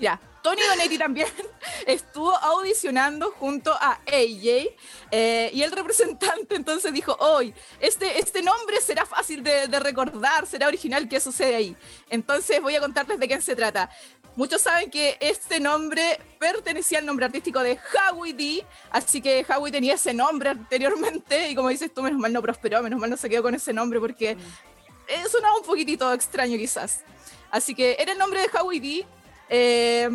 Ya, 0.00 0.20
Tony 0.48 0.62
Donetti 0.62 0.96
también 0.96 1.28
estuvo 1.86 2.34
audicionando 2.34 3.32
junto 3.32 3.70
a 3.70 4.00
AJ 4.06 4.70
eh, 5.10 5.50
y 5.52 5.62
el 5.62 5.70
representante 5.70 6.54
entonces 6.54 6.90
dijo, 6.90 7.14
hoy, 7.20 7.52
este, 7.80 8.18
este 8.18 8.40
nombre 8.40 8.80
será 8.80 9.04
fácil 9.04 9.42
de, 9.42 9.66
de 9.66 9.78
recordar, 9.78 10.46
será 10.46 10.68
original, 10.68 11.06
¿qué 11.06 11.20
sucede 11.20 11.54
ahí? 11.54 11.76
Entonces 12.08 12.62
voy 12.62 12.74
a 12.76 12.80
contarles 12.80 13.18
de 13.18 13.28
qué 13.28 13.38
se 13.42 13.54
trata. 13.54 13.90
Muchos 14.36 14.62
saben 14.62 14.90
que 14.90 15.18
este 15.20 15.60
nombre 15.60 16.18
pertenecía 16.38 17.00
al 17.00 17.04
nombre 17.04 17.26
artístico 17.26 17.60
de 17.60 17.78
Howie 17.92 18.32
D, 18.32 18.64
así 18.90 19.20
que 19.20 19.44
Howie 19.46 19.70
tenía 19.70 19.96
ese 19.96 20.14
nombre 20.14 20.48
anteriormente 20.48 21.50
y 21.50 21.54
como 21.54 21.68
dices 21.68 21.92
tú, 21.92 22.00
menos 22.00 22.18
mal 22.18 22.32
no 22.32 22.40
prosperó, 22.40 22.82
menos 22.82 22.98
mal 22.98 23.10
no 23.10 23.18
se 23.18 23.28
quedó 23.28 23.42
con 23.42 23.54
ese 23.54 23.74
nombre 23.74 24.00
porque 24.00 24.30
eh, 25.08 25.24
sonaba 25.30 25.58
un 25.58 25.64
poquitito 25.64 26.10
extraño 26.10 26.56
quizás. 26.56 27.02
Así 27.50 27.74
que 27.74 27.96
era 27.98 28.12
el 28.12 28.18
nombre 28.18 28.40
de 28.40 28.48
Howie 28.58 28.80
D, 28.80 29.06
eh, 29.48 30.08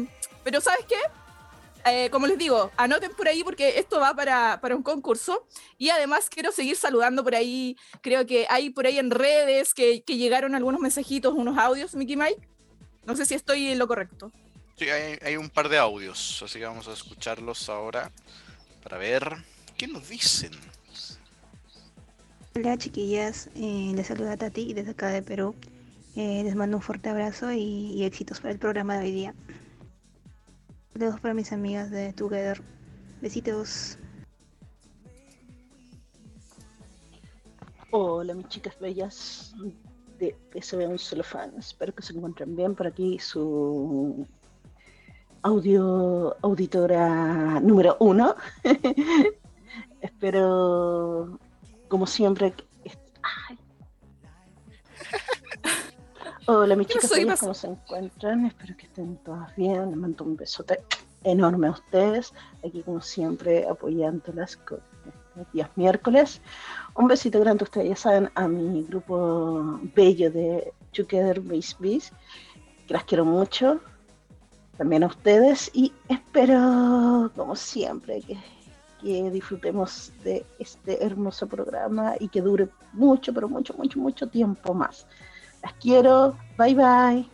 pero 0.43 0.61
¿sabes 0.61 0.85
qué? 0.87 0.97
Eh, 1.85 2.09
como 2.11 2.27
les 2.27 2.37
digo, 2.37 2.71
anoten 2.77 3.11
por 3.13 3.27
ahí 3.27 3.43
porque 3.43 3.77
esto 3.77 3.99
va 3.99 4.15
para, 4.15 4.61
para 4.61 4.75
un 4.75 4.83
concurso 4.83 5.45
y 5.77 5.89
además 5.89 6.29
quiero 6.29 6.51
seguir 6.53 6.77
saludando 6.77 7.23
por 7.25 7.35
ahí, 7.35 7.75
creo 8.01 8.25
que 8.25 8.45
hay 8.49 8.69
por 8.69 8.85
ahí 8.85 8.99
en 8.99 9.11
redes 9.11 9.73
que, 9.73 10.01
que 10.01 10.15
llegaron 10.15 10.55
algunos 10.55 10.79
mensajitos, 10.79 11.33
unos 11.33 11.57
audios, 11.57 11.93
Mickey 11.93 12.15
Mike. 12.15 12.47
No 13.05 13.17
sé 13.17 13.25
si 13.25 13.33
estoy 13.33 13.67
en 13.67 13.79
lo 13.79 13.87
correcto. 13.87 14.31
Sí, 14.77 14.89
hay, 14.89 15.19
hay 15.21 15.35
un 15.35 15.49
par 15.49 15.67
de 15.67 15.77
audios, 15.77 16.41
así 16.41 16.57
que 16.57 16.65
vamos 16.65 16.87
a 16.87 16.93
escucharlos 16.93 17.67
ahora 17.67 18.11
para 18.81 18.97
ver 18.97 19.35
qué 19.77 19.87
nos 19.87 20.07
dicen. 20.07 20.51
Hola 22.55 22.77
chiquillas, 22.77 23.49
eh, 23.55 23.91
les 23.95 24.07
saluda 24.07 24.37
Tati 24.37 24.73
desde 24.73 24.91
acá 24.91 25.09
de 25.09 25.21
Perú. 25.21 25.55
Eh, 26.15 26.43
les 26.43 26.55
mando 26.55 26.77
un 26.77 26.83
fuerte 26.83 27.09
abrazo 27.09 27.51
y, 27.51 28.03
éxitos 28.03 28.39
para 28.39 28.53
el 28.53 28.59
programa 28.59 28.97
de 28.97 29.05
hoy 29.05 29.11
día. 29.11 29.35
Saludos 30.91 31.19
para 31.19 31.33
mis 31.33 31.51
amigas 31.51 31.89
de 31.89 32.13
Together. 32.13 32.61
Besitos. 33.19 33.97
Hola 37.89 38.35
mis 38.35 38.47
chicas 38.47 38.77
bellas 38.79 39.55
de 40.19 40.35
PSB 40.51 40.87
Un 40.87 40.99
Solo 40.99 41.23
Fan. 41.23 41.55
Espero 41.57 41.95
que 41.95 42.03
se 42.03 42.13
encuentren 42.13 42.55
bien. 42.55 42.75
Por 42.75 42.85
aquí 42.85 43.17
su 43.17 44.27
audio 45.41 46.35
auditora 46.43 47.59
número 47.59 47.97
uno. 47.99 48.35
Espero, 50.01 51.39
como 51.87 52.05
siempre, 52.05 52.51
que 52.51 52.63
Ay. 53.23 53.57
Hola 56.45 56.75
mis 56.75 56.87
¿Qué 56.87 56.95
chicas 56.95 57.09
pasó? 57.25 57.39
¿cómo 57.39 57.53
se 57.53 57.67
encuentran? 57.67 58.45
Espero 58.45 58.75
que 58.75 58.85
estén 58.85 59.15
todas 59.23 59.55
bien. 59.55 59.89
Les 59.91 59.95
mando 59.95 60.25
un 60.25 60.35
besote 60.35 60.83
enorme 61.23 61.67
a 61.67 61.71
ustedes. 61.71 62.33
Aquí 62.67 62.81
como 62.83 62.99
siempre 62.99 63.65
apoyándolas 63.65 64.57
con 64.57 64.81
los 65.37 65.49
días 65.53 65.69
miércoles. 65.77 66.41
Un 66.95 67.07
besito 67.07 67.39
grande 67.39 67.63
a 67.63 67.65
ustedes, 67.65 67.89
ya 67.89 67.95
saben, 67.95 68.29
a 68.35 68.49
mi 68.49 68.83
grupo 68.83 69.79
bello 69.95 70.29
de 70.31 70.73
Together 70.91 71.39
Base 71.39 71.77
Bees, 71.79 72.11
que 72.87 72.93
las 72.93 73.05
quiero 73.05 73.23
mucho. 73.23 73.79
También 74.77 75.03
a 75.03 75.07
ustedes 75.07 75.71
y 75.73 75.93
espero, 76.09 77.31
como 77.37 77.55
siempre, 77.55 78.21
que, 78.21 78.37
que 79.01 79.31
disfrutemos 79.31 80.11
de 80.25 80.45
este 80.59 81.01
hermoso 81.05 81.47
programa 81.47 82.15
y 82.19 82.27
que 82.27 82.41
dure 82.41 82.67
mucho, 82.91 83.33
pero 83.33 83.47
mucho, 83.47 83.73
mucho, 83.75 83.97
mucho 83.99 84.27
tiempo 84.27 84.73
más. 84.73 85.07
Las 85.63 85.73
quiero. 85.73 86.37
Bye 86.57 86.75
bye. 86.75 87.29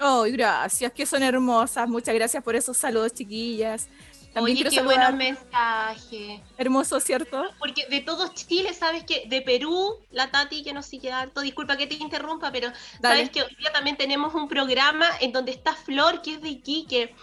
Oh, 0.00 0.24
gracias, 0.28 0.92
que 0.92 1.06
son 1.06 1.22
hermosas. 1.22 1.88
Muchas 1.88 2.14
gracias 2.14 2.42
por 2.44 2.54
esos 2.54 2.76
saludos, 2.76 3.14
chiquillas. 3.14 3.88
También 4.34 4.54
Oye, 4.58 4.64
quiero 4.64 4.70
qué 4.70 4.76
saludar. 4.76 5.14
buenos 5.14 5.38
mensajes. 5.40 6.40
Hermoso, 6.58 7.00
¿cierto? 7.00 7.42
Porque 7.58 7.86
de 7.88 8.02
todo 8.02 8.28
Chile, 8.34 8.74
sabes 8.74 9.04
que 9.04 9.24
de 9.28 9.40
Perú, 9.40 9.94
la 10.10 10.30
Tati 10.30 10.62
que 10.62 10.74
nos 10.74 10.84
sigue 10.84 11.10
harto, 11.10 11.40
disculpa 11.40 11.78
que 11.78 11.86
te 11.86 11.94
interrumpa, 11.94 12.52
pero 12.52 12.70
Dale. 13.00 13.16
sabes 13.16 13.30
que 13.30 13.42
hoy 13.42 13.56
día 13.58 13.72
también 13.72 13.96
tenemos 13.96 14.34
un 14.34 14.46
programa 14.46 15.06
en 15.22 15.32
donde 15.32 15.52
está 15.52 15.72
Flor, 15.72 16.20
que 16.20 16.34
es 16.34 16.42
de 16.42 16.50
Iquique. 16.50 17.14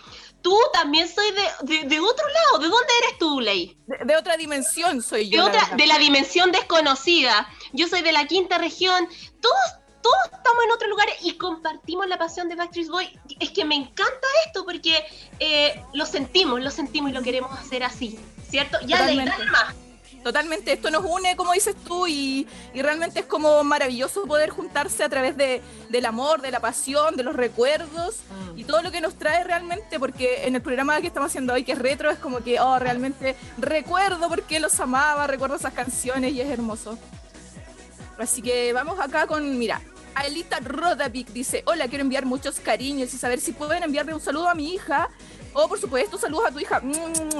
Tú 0.43 0.55
también 0.73 1.07
soy 1.07 1.31
de, 1.31 1.41
de, 1.79 1.87
de 1.87 1.99
otro 1.99 2.25
lado. 2.27 2.59
¿De 2.59 2.67
dónde 2.67 2.93
eres 3.05 3.17
tú, 3.17 3.39
Ley? 3.39 3.75
De, 3.87 3.97
de 4.05 4.15
otra 4.15 4.37
dimensión 4.37 5.01
soy 5.01 5.23
De 5.29 5.29
yo. 5.31 5.37
la 5.37 5.45
otra, 5.45 5.61
verdad. 5.61 5.77
de 5.77 5.87
la 5.87 5.97
dimensión 5.97 6.51
desconocida. 6.51 7.47
Yo 7.71 7.87
soy 7.87 8.01
de 8.03 8.11
la 8.11 8.27
quinta 8.27 8.57
región. 8.59 9.07
Todos 9.41 9.55
todos 10.03 10.17
estamos 10.37 10.63
en 10.65 10.71
otros 10.73 10.89
lugares 10.89 11.15
y 11.21 11.37
compartimos 11.37 12.05
la 12.07 12.17
pasión 12.17 12.49
de 12.49 12.55
Backstreet 12.55 12.89
Boy. 12.89 13.19
Es 13.39 13.51
que 13.51 13.63
me 13.63 13.75
encanta 13.75 14.27
esto 14.45 14.65
porque 14.65 15.01
eh, 15.39 15.81
lo 15.93 16.05
sentimos, 16.05 16.59
lo 16.61 16.69
sentimos 16.71 17.11
y 17.11 17.13
lo 17.13 17.21
queremos 17.23 17.57
hacer 17.57 17.85
así, 17.85 18.19
¿cierto? 18.49 18.77
Ya 18.85 18.97
Totalmente. 18.97 19.37
de 19.37 19.45
más. 19.49 19.73
Totalmente, 20.23 20.71
esto 20.71 20.89
nos 20.89 21.03
une, 21.03 21.35
como 21.35 21.51
dices 21.51 21.75
tú, 21.85 22.07
y, 22.07 22.47
y 22.73 22.81
realmente 22.81 23.19
es 23.19 23.25
como 23.25 23.61
maravilloso 23.65 24.23
poder 24.23 24.51
juntarse 24.51 25.03
a 25.03 25.09
través 25.09 25.35
de, 25.35 25.61
del 25.89 26.05
amor, 26.05 26.41
de 26.41 26.49
la 26.49 26.61
pasión, 26.61 27.17
de 27.17 27.23
los 27.23 27.35
recuerdos 27.35 28.19
y 28.55 28.63
todo 28.63 28.81
lo 28.81 28.91
que 28.91 29.01
nos 29.01 29.15
trae 29.15 29.43
realmente, 29.43 29.99
porque 29.99 30.45
en 30.47 30.55
el 30.55 30.61
programa 30.61 31.01
que 31.01 31.07
estamos 31.07 31.29
haciendo 31.29 31.53
hoy, 31.53 31.65
que 31.65 31.73
es 31.73 31.79
retro, 31.79 32.09
es 32.09 32.19
como 32.19 32.39
que, 32.39 32.59
oh, 32.59 32.79
realmente 32.79 33.35
recuerdo 33.57 34.29
porque 34.29 34.61
los 34.61 34.79
amaba, 34.79 35.27
recuerdo 35.27 35.57
esas 35.57 35.73
canciones 35.73 36.31
y 36.31 36.39
es 36.39 36.49
hermoso. 36.49 36.97
Así 38.17 38.41
que 38.41 38.71
vamos 38.71 38.99
acá 38.99 39.27
con, 39.27 39.57
mira, 39.57 39.81
Aelita 40.15 40.59
Rodavic 40.59 41.29
dice, 41.29 41.63
hola, 41.65 41.87
quiero 41.87 42.03
enviar 42.03 42.25
muchos 42.25 42.59
cariños 42.59 43.13
y 43.13 43.17
saber 43.17 43.39
si 43.39 43.51
pueden 43.51 43.83
enviarle 43.83 44.13
un 44.13 44.21
saludo 44.21 44.47
a 44.47 44.55
mi 44.55 44.73
hija. 44.73 45.09
O 45.53 45.67
por 45.67 45.79
supuesto, 45.79 46.17
saludos 46.17 46.47
a 46.47 46.51
tu 46.51 46.59
hija. 46.59 46.81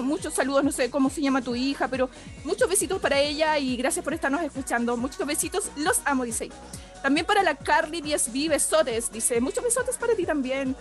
Muchos 0.01 0.33
saludos, 0.33 0.63
no 0.63 0.71
sé 0.71 0.89
cómo 0.89 1.09
se 1.09 1.21
llama 1.21 1.41
tu 1.41 1.55
hija, 1.55 1.87
pero 1.87 2.09
muchos 2.43 2.69
besitos 2.69 3.01
para 3.01 3.19
ella 3.19 3.57
y 3.57 3.75
gracias 3.75 4.03
por 4.03 4.13
estarnos 4.13 4.41
escuchando. 4.43 4.95
Muchos 4.97 5.25
besitos, 5.25 5.71
los 5.75 6.01
amo, 6.05 6.23
dice. 6.23 6.49
También 7.01 7.25
para 7.25 7.43
la 7.43 7.55
Carly 7.55 8.01
DSB, 8.01 8.49
besotes, 8.49 9.11
dice. 9.11 9.41
Muchos 9.41 9.63
besotes 9.63 9.97
para 9.97 10.15
ti 10.15 10.25
también. 10.25 10.75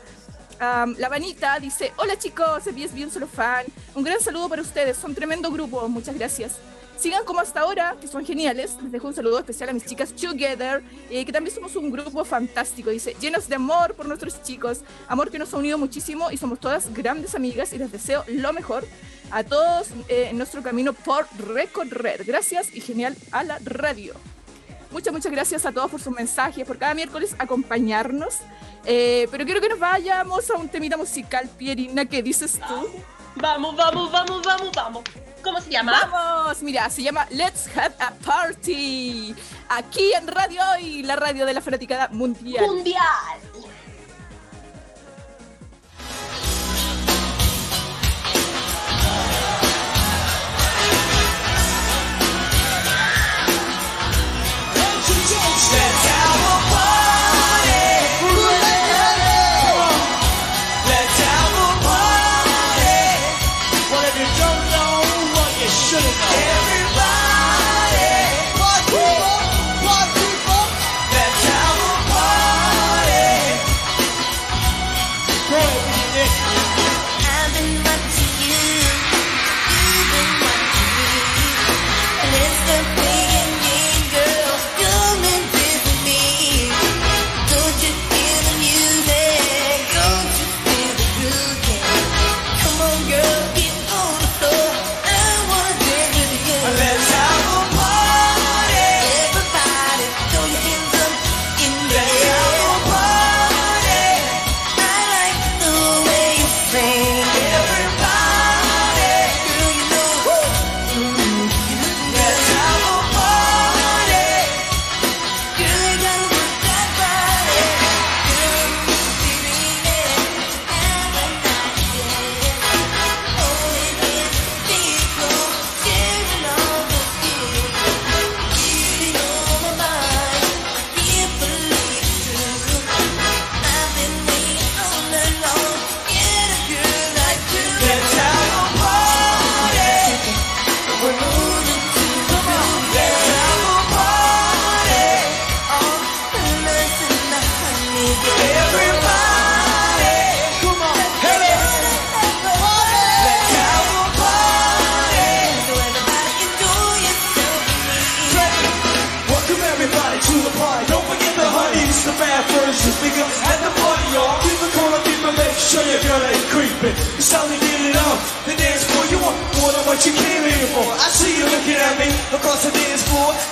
Am, 0.60 0.94
la 0.98 1.08
Vanita 1.08 1.58
dice, 1.58 1.92
hola 1.96 2.16
chicos, 2.18 2.64
BSB 2.66 3.04
un 3.04 3.10
solo 3.10 3.26
fan. 3.26 3.66
Un 3.94 4.04
gran 4.04 4.20
saludo 4.20 4.48
para 4.48 4.62
ustedes, 4.62 4.96
son 4.96 5.14
tremendo 5.14 5.50
grupo, 5.50 5.88
muchas 5.88 6.14
gracias. 6.14 6.52
Sigan 7.02 7.24
como 7.24 7.40
hasta 7.40 7.62
ahora, 7.62 7.96
que 8.00 8.06
son 8.06 8.24
geniales. 8.24 8.76
Les 8.80 8.92
dejo 8.92 9.08
un 9.08 9.14
saludo 9.14 9.40
especial 9.40 9.68
a 9.70 9.72
mis 9.72 9.84
chicas 9.84 10.12
Together, 10.12 10.84
eh, 11.10 11.24
que 11.24 11.32
también 11.32 11.52
somos 11.52 11.74
un 11.74 11.90
grupo 11.90 12.24
fantástico. 12.24 12.90
Dice, 12.90 13.16
llenos 13.20 13.48
de 13.48 13.56
amor 13.56 13.94
por 13.96 14.06
nuestros 14.06 14.40
chicos, 14.44 14.82
amor 15.08 15.28
que 15.28 15.36
nos 15.36 15.52
ha 15.52 15.56
unido 15.56 15.78
muchísimo 15.78 16.30
y 16.30 16.36
somos 16.36 16.60
todas 16.60 16.94
grandes 16.94 17.34
amigas 17.34 17.72
y 17.72 17.78
les 17.78 17.90
deseo 17.90 18.22
lo 18.28 18.52
mejor 18.52 18.86
a 19.32 19.42
todos 19.42 19.88
eh, 20.06 20.28
en 20.30 20.38
nuestro 20.38 20.62
camino 20.62 20.92
por 20.92 21.26
recorrer. 21.38 22.22
Gracias 22.22 22.72
y 22.72 22.80
genial 22.80 23.16
a 23.32 23.42
la 23.42 23.58
radio. 23.64 24.14
Muchas, 24.92 25.12
muchas 25.12 25.32
gracias 25.32 25.66
a 25.66 25.72
todos 25.72 25.90
por 25.90 26.00
sus 26.00 26.14
mensajes, 26.14 26.64
por 26.64 26.78
cada 26.78 26.94
miércoles 26.94 27.34
acompañarnos. 27.36 28.36
Eh, 28.84 29.26
pero 29.32 29.44
quiero 29.44 29.60
que 29.60 29.68
nos 29.68 29.80
vayamos 29.80 30.48
a 30.52 30.54
un 30.54 30.68
temita 30.68 30.96
musical, 30.96 31.50
Pierina, 31.58 32.04
¿qué 32.04 32.22
dices 32.22 32.60
tú? 32.68 32.86
Vamos, 33.34 33.74
vamos, 33.74 34.12
vamos, 34.12 34.40
vamos, 34.44 34.70
vamos. 34.72 35.02
¿Cómo 35.42 35.60
se 35.60 35.70
llama? 35.70 35.92
Vamos, 36.10 36.62
mira, 36.62 36.88
se 36.88 37.02
llama 37.02 37.26
Let's 37.30 37.68
Have 37.76 37.94
a 37.98 38.12
Party. 38.24 39.34
Aquí 39.68 40.12
en 40.12 40.28
Radio 40.28 40.60
Hoy, 40.72 41.02
la 41.02 41.16
radio 41.16 41.44
de 41.46 41.54
la 41.54 41.60
fanaticada 41.60 42.08
mundial. 42.08 42.64
Mundial. 42.66 43.02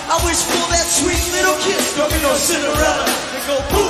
I 0.09 0.17
wish 0.25 0.43
for 0.45 0.65
that 0.73 0.87
sweet 0.87 1.25
little 1.33 1.57
kiss. 1.63 1.97
Don't 1.97 2.11
be 2.13 2.21
no 2.21 2.35
Cinderella. 2.35 3.05
And 3.35 3.43
go 3.47 3.57
poof 3.73 3.90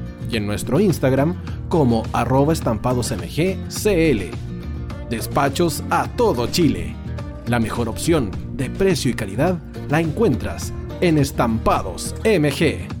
y 0.31 0.37
en 0.37 0.47
nuestro 0.47 0.79
Instagram 0.79 1.35
como 1.69 2.03
arroba 2.13 2.53
estampadosmgcl. 2.53 4.21
Despachos 5.09 5.83
a 5.89 6.07
todo 6.07 6.47
Chile. 6.47 6.95
La 7.47 7.59
mejor 7.59 7.89
opción 7.89 8.31
de 8.53 8.69
precio 8.69 9.11
y 9.11 9.13
calidad 9.13 9.59
la 9.89 9.99
encuentras 9.99 10.73
en 11.01 11.17
Estampados 11.17 12.15
MG. 12.23 13.00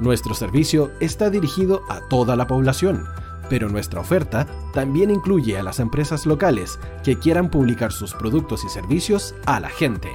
Nuestro 0.00 0.34
servicio 0.34 0.90
está 1.00 1.28
dirigido 1.28 1.82
a 1.88 2.00
toda 2.08 2.36
la 2.36 2.46
población, 2.46 3.04
pero 3.50 3.68
nuestra 3.68 4.00
oferta 4.00 4.46
también 4.72 5.10
incluye 5.10 5.58
a 5.58 5.62
las 5.62 5.80
empresas 5.80 6.26
locales 6.26 6.78
que 7.02 7.18
quieran 7.18 7.50
publicar 7.50 7.92
sus 7.92 8.14
productos 8.14 8.64
y 8.64 8.68
servicios 8.68 9.34
a 9.46 9.58
la 9.58 9.68
gente. 9.68 10.10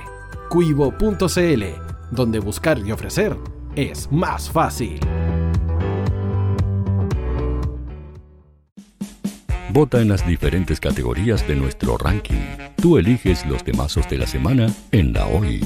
Cuivo.cl, 0.50 1.64
donde 2.12 2.40
buscar 2.40 2.80
y 2.80 2.92
ofrecer 2.92 3.38
es 3.76 4.12
más 4.12 4.50
fácil. 4.50 5.00
Vota 9.72 10.02
en 10.02 10.10
las 10.10 10.26
diferentes 10.28 10.80
categorías 10.80 11.48
de 11.48 11.56
nuestro 11.56 11.98
ranking. 11.98 12.46
Tú 12.80 13.00
eliges 13.00 13.44
los 13.48 13.64
temazos 13.64 14.08
de 14.08 14.20
la 14.20 14.28
semana 14.28 14.68
en 14.92 15.14
la 15.14 15.26
hoy. 15.26 15.66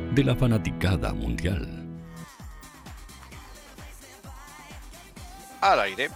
de 0.11 0.23
la 0.25 0.35
fanaticada 0.35 1.13
mundial. 1.13 1.67
Al 5.61 5.79
aire. 5.79 6.09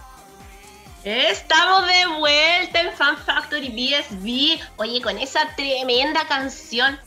Estamos 1.04 1.86
de 1.86 2.06
vuelta 2.18 2.80
en 2.80 2.92
Fan 2.92 3.16
Factory 3.16 3.68
BSB. 3.68 4.60
Oye, 4.76 5.00
con 5.00 5.16
esa 5.18 5.54
tremenda 5.56 6.26
canción, 6.26 6.98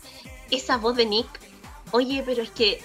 esa 0.50 0.78
voz 0.78 0.96
de 0.96 1.06
Nick. 1.06 1.28
Oye, 1.92 2.24
pero 2.26 2.42
es 2.42 2.50
que 2.52 2.82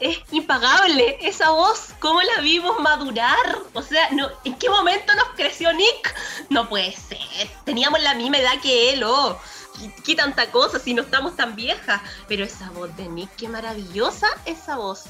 es 0.00 0.18
impagable 0.32 1.18
esa 1.20 1.50
voz. 1.50 1.90
¿Cómo 2.00 2.20
la 2.22 2.40
vimos 2.40 2.80
madurar? 2.80 3.58
O 3.74 3.82
sea, 3.82 4.10
no, 4.10 4.28
¿en 4.44 4.54
qué 4.54 4.68
momento 4.70 5.14
nos 5.14 5.28
creció 5.36 5.72
Nick? 5.72 6.14
No 6.48 6.68
puede 6.68 6.92
ser. 6.92 7.48
Teníamos 7.64 8.02
la 8.02 8.14
misma 8.14 8.38
edad 8.38 8.60
que 8.60 8.94
él, 8.94 9.04
oh. 9.04 9.38
¿Qué, 10.04 10.14
tanta 10.14 10.50
cosa 10.50 10.78
si 10.78 10.94
no 10.94 11.02
estamos 11.02 11.36
tan 11.36 11.56
viejas? 11.56 12.00
Pero 12.28 12.44
esa 12.44 12.70
voz 12.70 12.94
de 12.96 13.08
Nick, 13.08 13.30
qué 13.36 13.48
maravillosa 13.48 14.26
esa 14.44 14.76
voz. 14.76 15.04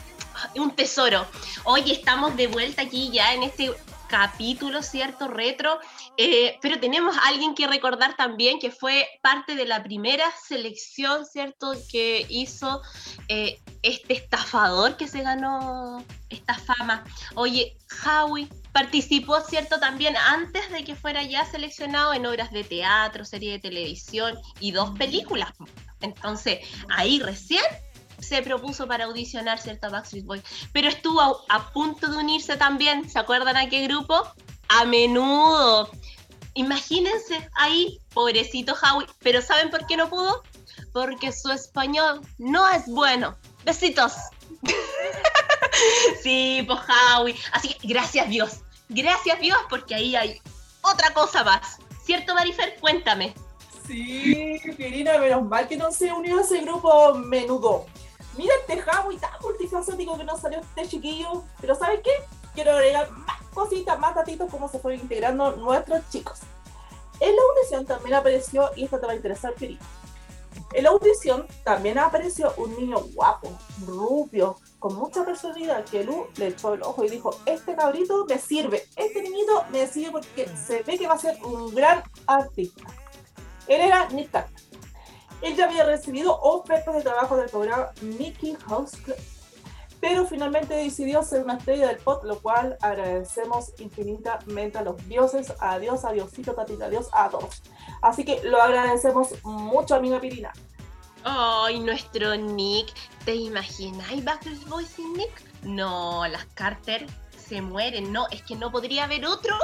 Un 0.54 0.74
tesoro. 0.74 1.26
Oye, 1.64 1.92
estamos 1.92 2.36
de 2.36 2.46
vuelta 2.46 2.82
aquí 2.82 3.10
ya 3.10 3.32
en 3.34 3.42
este 3.42 3.74
capítulo, 4.08 4.82
¿cierto? 4.82 5.28
Retro. 5.28 5.78
Eh, 6.16 6.58
pero 6.62 6.78
tenemos 6.80 7.16
a 7.16 7.28
alguien 7.28 7.54
que 7.54 7.66
recordar 7.66 8.16
también 8.16 8.58
que 8.58 8.70
fue 8.70 9.08
parte 9.22 9.54
de 9.54 9.66
la 9.66 9.82
primera 9.82 10.24
selección, 10.46 11.26
¿cierto? 11.26 11.72
Que 11.90 12.26
hizo 12.28 12.82
eh, 13.28 13.60
este 13.82 14.14
estafador 14.14 14.96
que 14.96 15.08
se 15.08 15.22
ganó 15.22 16.04
esta 16.28 16.54
fama. 16.54 17.04
Oye, 17.34 17.76
Howie 18.04 18.48
participó, 18.76 19.40
¿cierto? 19.40 19.80
También 19.80 20.18
antes 20.18 20.70
de 20.70 20.84
que 20.84 20.94
fuera 20.94 21.22
ya 21.22 21.46
seleccionado 21.46 22.12
en 22.12 22.26
obras 22.26 22.50
de 22.50 22.62
teatro, 22.62 23.24
serie 23.24 23.52
de 23.52 23.58
televisión 23.58 24.38
y 24.60 24.70
dos 24.70 24.90
películas. 24.98 25.50
Entonces, 26.02 26.58
ahí 26.90 27.18
recién 27.18 27.64
se 28.18 28.42
propuso 28.42 28.86
para 28.86 29.06
audicionar, 29.06 29.58
¿cierto? 29.58 29.86
A 29.86 29.90
Backstreet 29.92 30.26
Boys. 30.26 30.42
Pero 30.74 30.88
estuvo 30.88 31.22
a, 31.22 31.56
a, 31.56 31.72
punto 31.72 32.06
de 32.08 32.18
unirse 32.18 32.58
también, 32.58 33.08
¿se 33.08 33.18
acuerdan 33.18 33.56
a 33.56 33.66
qué 33.70 33.88
grupo? 33.88 34.14
A 34.68 34.84
menudo. 34.84 35.90
Imagínense 36.52 37.48
ahí, 37.54 37.98
pobrecito 38.12 38.74
Howie. 38.74 39.06
Pero 39.20 39.40
¿saben 39.40 39.70
por 39.70 39.86
qué 39.86 39.96
no 39.96 40.10
pudo? 40.10 40.42
Porque 40.92 41.32
su 41.32 41.50
español 41.50 42.20
no 42.36 42.68
es 42.68 42.84
bueno. 42.88 43.38
Besitos. 43.64 44.12
sí, 46.22 46.62
pues 46.66 46.80
Howie. 47.16 47.36
Así 47.52 47.72
que 47.72 47.88
gracias 47.88 48.28
Dios. 48.28 48.60
Gracias 48.88 49.40
Dios 49.40 49.58
porque 49.68 49.94
ahí 49.94 50.16
hay 50.16 50.40
otra 50.82 51.12
cosa 51.12 51.44
más. 51.44 51.78
¿Cierto, 52.04 52.34
Marifer? 52.34 52.78
Cuéntame. 52.80 53.34
Sí, 53.86 54.60
Pirina, 54.76 55.18
menos 55.18 55.44
mal 55.44 55.68
que 55.68 55.76
no 55.76 55.92
se 55.92 56.12
unió 56.12 56.38
a 56.38 56.42
ese 56.42 56.60
grupo 56.60 57.14
menudo. 57.14 57.86
Mira 58.36 58.52
este 58.60 58.82
Howie 58.82 59.18
tan 59.18 59.30
multifacético 59.40 60.16
que 60.18 60.24
nos 60.24 60.40
salió 60.40 60.60
este 60.60 60.88
chiquillo. 60.88 61.44
Pero 61.60 61.74
¿sabes 61.74 62.00
qué? 62.02 62.10
Quiero 62.54 62.72
agregar 62.72 63.10
más 63.10 63.42
cositas, 63.54 63.98
más 63.98 64.14
datitos 64.14 64.50
cómo 64.50 64.68
se 64.68 64.78
fueron 64.78 65.00
integrando 65.00 65.52
nuestros 65.52 66.08
chicos. 66.10 66.40
En 67.20 67.34
la 67.34 67.42
audición 67.42 67.86
también 67.86 68.14
apareció, 68.14 68.70
y 68.76 68.84
esto 68.84 69.00
te 69.00 69.06
va 69.06 69.12
a 69.12 69.16
interesar, 69.16 69.54
Pirina. 69.54 69.80
En 70.72 70.84
la 70.84 70.90
audición 70.90 71.46
también 71.64 71.98
apareció 71.98 72.52
un 72.56 72.76
niño 72.76 72.98
guapo, 73.14 73.50
rubio, 73.86 74.56
con 74.78 74.94
mucha 74.94 75.24
personalidad, 75.24 75.84
que 75.84 76.04
Lu 76.04 76.26
le 76.36 76.48
echó 76.48 76.74
el 76.74 76.82
ojo 76.82 77.04
y 77.04 77.08
dijo, 77.08 77.30
este 77.46 77.74
cabrito 77.74 78.26
me 78.26 78.38
sirve, 78.38 78.84
este 78.96 79.22
niñito 79.22 79.64
me 79.70 79.86
sirve 79.86 80.12
porque 80.12 80.48
se 80.56 80.82
ve 80.82 80.98
que 80.98 81.06
va 81.06 81.14
a 81.14 81.18
ser 81.18 81.42
un 81.44 81.74
gran 81.74 82.02
artista. 82.26 82.84
Él 83.66 83.80
era 83.80 84.08
Nick 84.10 84.30
Carter. 84.30 84.60
Él 85.42 85.54
ya 85.54 85.66
había 85.66 85.84
recibido 85.84 86.38
ofertas 86.40 86.94
de 86.94 87.02
trabajo 87.02 87.36
del 87.36 87.48
programa 87.50 87.90
Mickey 88.00 88.56
House 88.68 88.92
pero 90.00 90.26
finalmente 90.26 90.74
decidió 90.74 91.22
ser 91.22 91.42
una 91.42 91.56
estrella 91.56 91.88
del 91.88 91.98
pop, 91.98 92.24
lo 92.24 92.38
cual 92.40 92.76
agradecemos 92.80 93.72
infinitamente 93.78 94.78
a 94.78 94.82
los 94.82 94.96
dioses, 95.08 95.52
a 95.60 95.78
Dios, 95.78 96.04
a 96.04 96.12
Diosito, 96.12 96.54
Tatita, 96.54 96.86
a 96.86 96.90
Dios, 96.90 97.08
a 97.12 97.28
todos. 97.28 97.62
Así 98.02 98.24
que 98.24 98.42
lo 98.44 98.60
agradecemos 98.60 99.42
mucho, 99.44 99.94
amiga 99.94 100.20
Pirina. 100.20 100.52
Ay, 101.24 101.80
nuestro 101.80 102.36
Nick. 102.36 102.92
¿Te 103.24 103.34
imagináis 103.34 104.24
Backstreet 104.24 104.64
Boys 104.68 104.88
sin 104.88 105.12
Nick? 105.14 105.42
No, 105.64 106.26
las 106.28 106.44
Carter 106.54 107.06
se 107.36 107.60
mueren. 107.60 108.12
No, 108.12 108.28
es 108.30 108.42
que 108.42 108.54
no 108.54 108.70
podría 108.70 109.04
haber 109.04 109.26
otro 109.26 109.56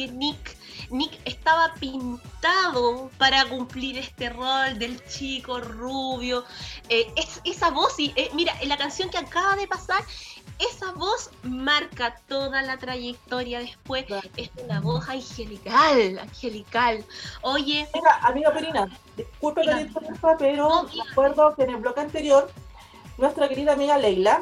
que 0.00 0.12
Nick. 0.12 0.56
Nick 0.90 1.20
estaba 1.24 1.74
pintado 1.74 3.10
para 3.18 3.48
cumplir 3.48 3.98
este 3.98 4.30
rol 4.30 4.78
del 4.78 5.04
chico 5.06 5.60
rubio. 5.60 6.44
Eh, 6.88 7.12
es, 7.16 7.40
esa 7.44 7.70
voz, 7.70 7.98
y 7.98 8.12
eh, 8.16 8.30
mira, 8.34 8.54
en 8.60 8.68
la 8.68 8.78
canción 8.78 9.10
que 9.10 9.18
acaba 9.18 9.56
de 9.56 9.66
pasar, 9.66 10.02
esa 10.58 10.92
voz 10.92 11.30
marca 11.42 12.16
toda 12.28 12.62
la 12.62 12.78
trayectoria 12.78 13.60
después. 13.60 14.06
Es 14.36 14.50
una 14.64 14.80
voz 14.80 15.08
angelical, 15.08 16.18
angelical. 16.18 17.04
Oye. 17.42 17.88
Mira, 17.94 18.18
amiga 18.22 18.52
Perina, 18.52 18.88
disculpe 19.16 19.62
que 19.62 19.80
interrumpa, 19.82 20.36
pero 20.38 20.68
no, 20.68 20.82
me 20.84 21.10
acuerdo 21.10 21.54
que 21.54 21.62
en 21.64 21.70
el 21.70 21.76
bloque 21.76 22.00
anterior, 22.00 22.50
nuestra 23.18 23.48
querida 23.48 23.72
amiga 23.74 23.98
Leila 23.98 24.40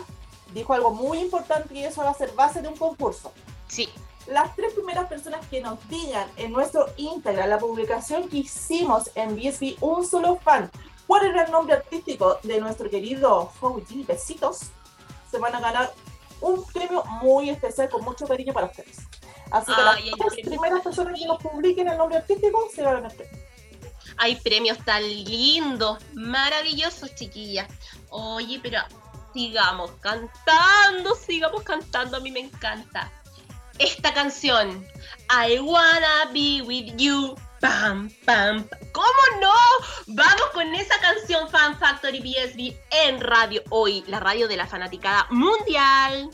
dijo 0.55 0.73
algo 0.73 0.93
muy 0.93 1.19
importante 1.19 1.75
y 1.75 1.85
eso 1.85 2.03
va 2.03 2.11
a 2.11 2.15
ser 2.15 2.33
base 2.33 2.63
de 2.63 2.69
un 2.69 2.77
concurso. 2.77 3.33
Sí 3.67 3.89
las 4.31 4.55
tres 4.57 4.75
primeras 4.75 5.09
personas 5.09 5.47
que 5.47 5.61
nos 5.61 5.79
digan 5.89 6.29
en 6.37 6.53
nuestro 6.53 6.87
Instagram 6.97 7.49
la 7.49 7.59
publicación 7.59 8.29
que 8.29 8.39
hicimos 8.39 9.11
en 9.15 9.37
BSB 9.37 9.77
Un 9.81 10.07
Solo 10.07 10.37
Fan, 10.37 10.71
cuál 11.07 11.27
era 11.27 11.45
el 11.45 11.51
nombre 11.51 11.75
artístico 11.75 12.39
de 12.43 12.61
nuestro 12.61 12.91
querido 12.91 13.51
Howie 13.61 14.05
Besitos, 14.07 14.71
se 15.31 15.39
van 15.39 15.55
a 15.55 15.61
ganar 15.61 15.93
un 16.41 16.65
premio 16.67 17.05
muy 17.23 17.51
especial 17.51 17.89
con 17.89 18.05
mucho 18.05 18.27
cariño 18.27 18.53
para 18.53 18.67
ustedes. 18.67 18.99
Así 19.51 19.75
que 19.75 19.81
Ay, 19.81 20.11
las 20.11 20.29
tres 20.35 20.47
primeras 20.47 20.83
personas 20.83 21.19
que 21.19 21.27
nos 21.27 21.43
publiquen 21.43 21.89
el 21.89 21.97
nombre 21.97 22.19
artístico 22.19 22.69
se 22.73 22.83
ganan 22.83 23.07
el 23.07 23.17
premio. 23.17 23.39
Hay 24.19 24.37
premios 24.37 24.79
tan 24.85 25.03
lindos, 25.03 25.99
maravillosos, 26.15 27.15
chiquillas. 27.15 27.69
Oye, 28.11 28.61
pero 28.63 28.81
sigamos 29.33 29.93
cantando, 30.01 31.15
sigamos 31.15 31.63
cantando, 31.63 32.17
a 32.17 32.21
mí 32.21 32.31
me 32.31 32.41
encanta 32.41 33.11
esta 33.79 34.13
canción. 34.15 34.87
I 35.31 35.59
wanna 35.61 36.33
be 36.33 36.63
with 36.63 36.97
you. 36.97 37.35
Pam, 37.61 38.09
pam. 38.25 38.69
¿Cómo 38.93 39.41
no? 39.41 39.53
Vamos 40.07 40.47
con 40.55 40.75
esa 40.75 40.99
canción 41.01 41.49
Fan 41.51 41.79
Factory 41.79 42.21
BSB 42.21 42.77
en 42.91 43.21
radio 43.21 43.63
hoy, 43.71 44.05
la 44.07 44.21
radio 44.21 44.47
de 44.47 44.57
la 44.57 44.67
fanaticada 44.67 45.27
mundial. 45.31 46.31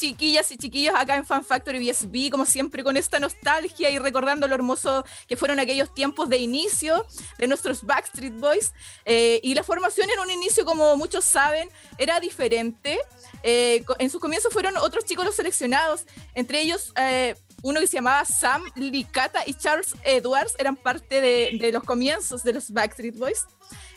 Chiquillas 0.00 0.50
y 0.50 0.56
chiquillos 0.56 0.94
acá 0.96 1.16
en 1.16 1.26
Fan 1.26 1.44
Factory 1.44 1.78
BSB, 1.78 2.30
como 2.30 2.46
siempre 2.46 2.82
con 2.82 2.96
esta 2.96 3.20
nostalgia 3.20 3.90
y 3.90 3.98
recordando 3.98 4.48
lo 4.48 4.54
hermoso 4.54 5.04
que 5.28 5.36
fueron 5.36 5.60
aquellos 5.60 5.92
tiempos 5.94 6.30
de 6.30 6.38
inicio 6.38 7.04
de 7.38 7.46
nuestros 7.46 7.84
Backstreet 7.84 8.34
Boys. 8.34 8.72
Eh, 9.04 9.40
y 9.42 9.54
la 9.54 9.62
formación 9.62 10.08
en 10.10 10.18
un 10.20 10.30
inicio, 10.30 10.64
como 10.64 10.96
muchos 10.96 11.24
saben, 11.24 11.68
era 11.98 12.18
diferente. 12.18 12.98
Eh, 13.42 13.84
en 13.98 14.10
sus 14.10 14.20
comienzos 14.20 14.52
fueron 14.52 14.76
otros 14.78 15.04
chicos 15.04 15.24
los 15.24 15.34
seleccionados, 15.34 16.04
entre 16.34 16.62
ellos 16.62 16.92
eh, 16.96 17.34
uno 17.62 17.80
que 17.80 17.86
se 17.86 17.96
llamaba 17.96 18.24
Sam 18.24 18.62
Licata 18.74 19.42
y 19.46 19.54
Charles 19.54 19.94
Edwards, 20.04 20.54
eran 20.58 20.76
parte 20.76 21.20
de, 21.20 21.58
de 21.60 21.72
los 21.72 21.84
comienzos 21.84 22.42
de 22.42 22.52
los 22.52 22.70
Backstreet 22.72 23.16
Boys. 23.16 23.46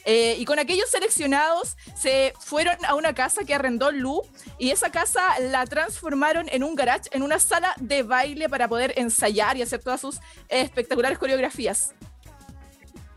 Eh, 0.06 0.36
y 0.38 0.46
con 0.46 0.60
aquellos 0.60 0.90
seleccionados 0.90 1.78
se 1.96 2.34
fueron 2.40 2.76
a 2.86 2.96
una 2.96 3.16
casa 3.16 3.46
que 3.46 3.54
arrendó 3.54 3.90
Lu 3.92 4.22
y 4.60 4.72
esa 4.72 4.92
casa 4.92 5.40
la 5.40 5.66
transformaron 5.66 6.48
en 6.52 6.64
un 6.64 6.76
garage, 6.76 7.10
en 7.14 7.24
una 7.24 7.40
sala 7.40 7.74
de 7.80 8.04
baile 8.04 8.50
para 8.50 8.68
poder 8.68 8.94
ensayar 8.98 9.56
y 9.56 9.62
hacer 9.62 9.82
todas 9.82 10.02
sus 10.02 10.20
espectaculares 10.50 11.18
coreografías. 11.18 11.96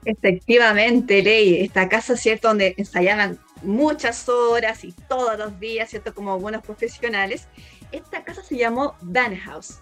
Efectivamente, 0.05 1.21
Ley, 1.21 1.65
esta 1.65 1.89
casa, 1.89 2.17
¿cierto? 2.17 2.49
Donde 2.49 2.75
ensayaban 2.79 3.41
muchas 3.63 4.29
horas 4.29 4.85
y 4.85 4.93
todos 4.93 5.37
los 5.37 5.59
días, 5.59 5.91
¿cierto? 5.91 6.15
Como 6.15 6.39
buenos 6.39 6.63
profesionales. 6.63 7.49
Esta 7.91 8.23
casa 8.23 8.45
se 8.45 8.57
llamó 8.57 8.95
Dan 9.03 9.37
House, 9.37 9.81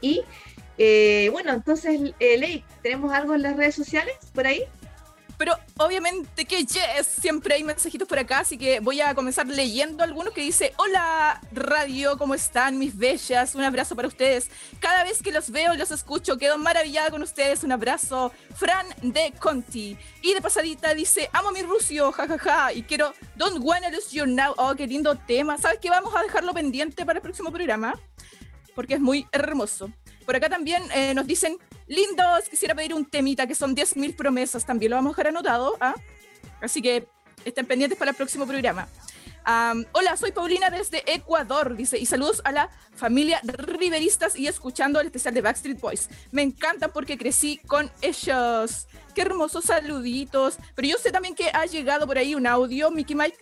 Y 0.00 0.22
eh, 0.78 1.28
bueno, 1.32 1.52
entonces, 1.52 2.00
eh, 2.18 2.38
Ley, 2.38 2.64
¿tenemos 2.82 3.12
algo 3.12 3.34
en 3.34 3.42
las 3.42 3.56
redes 3.56 3.74
sociales 3.74 4.14
por 4.34 4.46
ahí? 4.46 4.64
Pero 5.38 5.58
obviamente 5.78 6.44
que 6.44 6.58
yes, 6.58 7.04
siempre 7.04 7.54
hay 7.54 7.64
mensajitos 7.64 8.06
por 8.06 8.16
acá, 8.16 8.40
así 8.40 8.56
que 8.56 8.78
voy 8.78 9.00
a 9.00 9.12
comenzar 9.12 9.44
leyendo 9.46 10.04
algunos 10.04 10.32
que 10.32 10.40
dice, 10.40 10.72
hola 10.76 11.40
radio, 11.50 12.16
¿cómo 12.16 12.34
están 12.34 12.78
mis 12.78 12.96
bellas? 12.96 13.56
Un 13.56 13.64
abrazo 13.64 13.96
para 13.96 14.06
ustedes. 14.06 14.50
Cada 14.78 15.02
vez 15.02 15.20
que 15.20 15.32
los 15.32 15.50
veo 15.50 15.74
los 15.74 15.90
escucho, 15.90 16.38
quedo 16.38 16.58
maravillada 16.58 17.10
con 17.10 17.22
ustedes. 17.22 17.64
Un 17.64 17.72
abrazo. 17.72 18.30
Fran 18.54 18.86
de 19.02 19.32
Conti. 19.38 19.96
Y 20.20 20.34
de 20.34 20.40
pasadita 20.40 20.94
dice, 20.94 21.28
amo 21.32 21.48
a 21.48 21.52
mi 21.52 21.62
Rusio, 21.62 22.12
jajaja, 22.12 22.72
y 22.72 22.84
quiero 22.84 23.12
Don't 23.34 23.58
Wanna 23.64 23.90
Lose 23.90 24.16
You 24.16 24.26
Now. 24.26 24.54
Oh, 24.56 24.76
qué 24.76 24.86
lindo 24.86 25.16
tema. 25.16 25.58
¿Sabes 25.58 25.80
qué? 25.80 25.90
Vamos 25.90 26.14
a 26.14 26.22
dejarlo 26.22 26.54
pendiente 26.54 27.04
para 27.04 27.18
el 27.18 27.22
próximo 27.22 27.50
programa, 27.50 27.98
porque 28.74 28.94
es 28.94 29.00
muy 29.00 29.26
hermoso. 29.32 29.90
Por 30.24 30.36
acá 30.36 30.48
también 30.48 30.82
eh, 30.94 31.14
nos 31.14 31.26
dicen, 31.26 31.58
lindos, 31.86 32.48
quisiera 32.48 32.74
pedir 32.74 32.94
un 32.94 33.04
temita 33.04 33.46
que 33.46 33.54
son 33.54 33.74
10.000 33.74 34.16
promesas, 34.16 34.64
también 34.64 34.90
lo 34.90 34.96
vamos 34.96 35.10
a 35.10 35.16
dejar 35.16 35.28
anotado, 35.28 35.76
¿ah? 35.80 35.94
Así 36.60 36.80
que 36.80 37.06
estén 37.44 37.66
pendientes 37.66 37.98
para 37.98 38.12
el 38.12 38.16
próximo 38.16 38.46
programa. 38.46 38.88
Am, 39.44 39.84
hola, 39.92 40.16
soy 40.16 40.30
Paulina 40.30 40.70
desde 40.70 41.02
Ecuador, 41.12 41.76
dice, 41.76 41.98
y 41.98 42.06
saludos 42.06 42.40
a 42.44 42.52
la 42.52 42.70
familia 42.94 43.40
Riveristas 43.42 44.36
y 44.36 44.46
escuchando 44.46 45.00
el 45.00 45.06
especial 45.06 45.34
de 45.34 45.40
Backstreet 45.40 45.80
Boys. 45.80 46.08
Me 46.30 46.42
encantan 46.42 46.92
porque 46.92 47.18
crecí 47.18 47.58
con 47.66 47.90
ellos. 48.02 48.86
Qué 49.14 49.22
hermosos 49.22 49.64
saluditos. 49.64 50.58
Pero 50.76 50.88
yo 50.88 50.96
sé 50.98 51.10
también 51.10 51.34
que 51.34 51.50
ha 51.52 51.66
llegado 51.66 52.06
por 52.06 52.18
ahí 52.18 52.36
un 52.36 52.46
audio, 52.46 52.90
Mickey 52.92 53.16
Mike. 53.16 53.36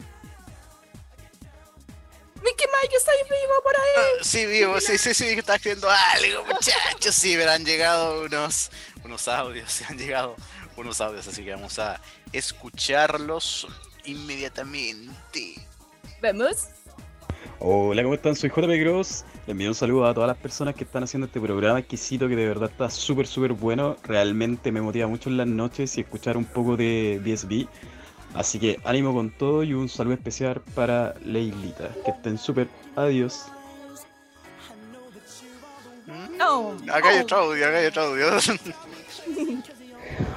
Mickey 2.43 2.67
Mike 2.83 2.97
está 2.97 3.13
ahí 3.13 3.19
vivo 3.25 3.63
por 3.63 3.75
ahí. 3.77 4.19
Sí, 4.23 4.47
vivo, 4.47 4.81
sí, 4.81 4.99
sí, 4.99 5.15
sí, 5.15 5.27
está 5.29 5.55
haciendo 5.55 5.89
algo, 5.91 6.45
muchachos. 6.47 7.15
Sí, 7.15 7.35
pero 7.37 7.51
han 7.53 7.65
llegado 7.65 8.23
unos, 8.25 8.71
unos 9.05 9.29
audios, 9.29 9.83
han 9.89 9.99
llegado 9.99 10.37
unos 10.77 11.01
audios, 11.01 11.29
así 11.29 11.45
que 11.45 11.53
vamos 11.53 11.79
a 11.79 12.01
escucharlos 12.33 13.67
inmediatamente. 14.05 15.55
Vamos. 16.23 16.69
Hola, 17.59 18.03
¿cómo 18.03 18.15
están? 18.15 18.35
Soy 18.35 18.49
JP 18.49 18.71
Gross. 18.81 19.25
Les 19.41 19.49
envío 19.51 19.69
un 19.69 19.75
saludo 19.75 20.07
a 20.07 20.15
todas 20.15 20.29
las 20.29 20.39
personas 20.39 20.75
que 20.75 20.85
están 20.85 21.03
haciendo 21.03 21.27
este 21.27 21.41
programa 21.41 21.79
exquisito 21.79 22.27
que 22.27 22.37
de 22.37 22.47
verdad 22.47 22.71
está 22.71 22.89
súper, 22.89 23.27
súper 23.27 23.53
bueno. 23.53 23.99
Realmente 24.03 24.73
me 24.73 24.81
motiva 24.81 25.07
mucho 25.07 25.29
en 25.29 25.37
las 25.37 25.47
noches 25.47 25.99
y 25.99 26.01
escuchar 26.01 26.39
un 26.39 26.47
poco 26.47 26.79
de 26.79 27.21
DSB. 27.23 27.69
Así 28.35 28.59
que 28.59 28.81
ánimo 28.85 29.13
con 29.13 29.31
todo 29.31 29.65
y 29.65 29.75
un 29.75 29.89
saludo 29.89 30.15
especial 30.15 30.63
para 30.75 31.15
Leilita. 31.25 31.89
Que 32.05 32.13
estén 32.13 32.39
súper. 32.39 32.69
Adiós. 32.97 33.47
No. 36.39 36.77
Acá 36.93 37.09
hay 37.09 37.21
otro 37.21 37.39
audio, 37.39 37.67
acá 37.67 37.79
hay 37.79 37.87
otro 37.87 38.03
audio. 38.03 38.27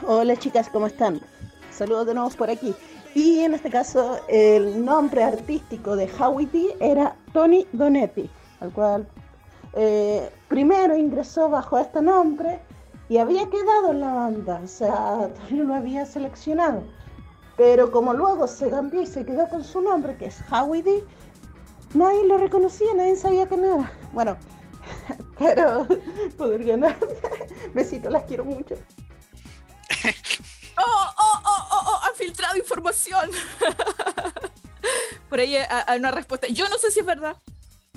Hola 0.06 0.36
chicas, 0.36 0.70
¿cómo 0.70 0.88
están? 0.88 1.22
Saludos 1.72 2.08
de 2.08 2.14
nuevo 2.14 2.30
por 2.32 2.50
aquí. 2.50 2.74
Y 3.16 3.39
en 3.39 3.54
este 3.54 3.70
caso, 3.70 4.20
el 4.28 4.84
nombre 4.84 5.24
artístico 5.24 5.96
de 5.96 6.10
Howie 6.20 6.48
D 6.48 6.76
era 6.80 7.16
Tony 7.32 7.66
Donetti, 7.72 8.30
al 8.60 8.72
cual 8.72 9.08
eh, 9.74 10.30
primero 10.48 10.98
ingresó 10.98 11.50
bajo 11.50 11.78
este 11.78 12.02
nombre 12.02 12.60
y 13.10 13.18
había 13.18 13.48
quedado 13.50 13.91
en 13.91 14.02
la 14.02 14.14
banda, 14.14 14.62
o 14.64 14.68
sea, 14.68 15.30
Tony 15.48 15.62
lo 15.64 15.76
había 15.76 16.06
seleccionado. 16.06 16.84
Pero 17.56 17.91
como 17.91 18.14
luego 18.14 18.47
se 18.47 18.70
cambió 18.70 19.01
y 19.01 19.08
se 19.08 19.26
quedó 19.26 19.47
con 19.47 19.64
su 19.64 19.82
nombre, 19.82 20.18
que 20.18 20.26
es 20.26 20.39
Howie 20.51 20.82
D, 20.82 21.04
nadie 21.93 22.28
lo 22.28 22.38
reconocía, 22.38 22.93
nadie 22.95 23.16
sabía 23.16 23.47
que 23.47 23.56
era. 23.56 23.91
Bueno, 24.12 24.38
pero 25.38 25.88
poder 26.38 26.64
ganar. 26.64 26.97
Besitos, 27.74 28.12
las 28.12 28.24
quiero 28.24 28.45
mucho. 28.45 28.76
¡Oh, 30.78 31.08
oh, 31.18 31.41
oh, 31.45 31.68
oh, 31.72 31.84
oh! 31.88 31.99
Han 32.04 32.16
filtrado 32.16 32.58
información. 32.58 33.30
Por 35.30 35.39
ahí 35.39 35.56
hay 35.56 35.99
una 35.99 36.12
respuesta. 36.12 36.47
Yo 36.47 36.68
no 36.70 36.78
sé 36.78 36.91
si 36.91 36.99
es 36.99 37.06
verdad. 37.06 37.36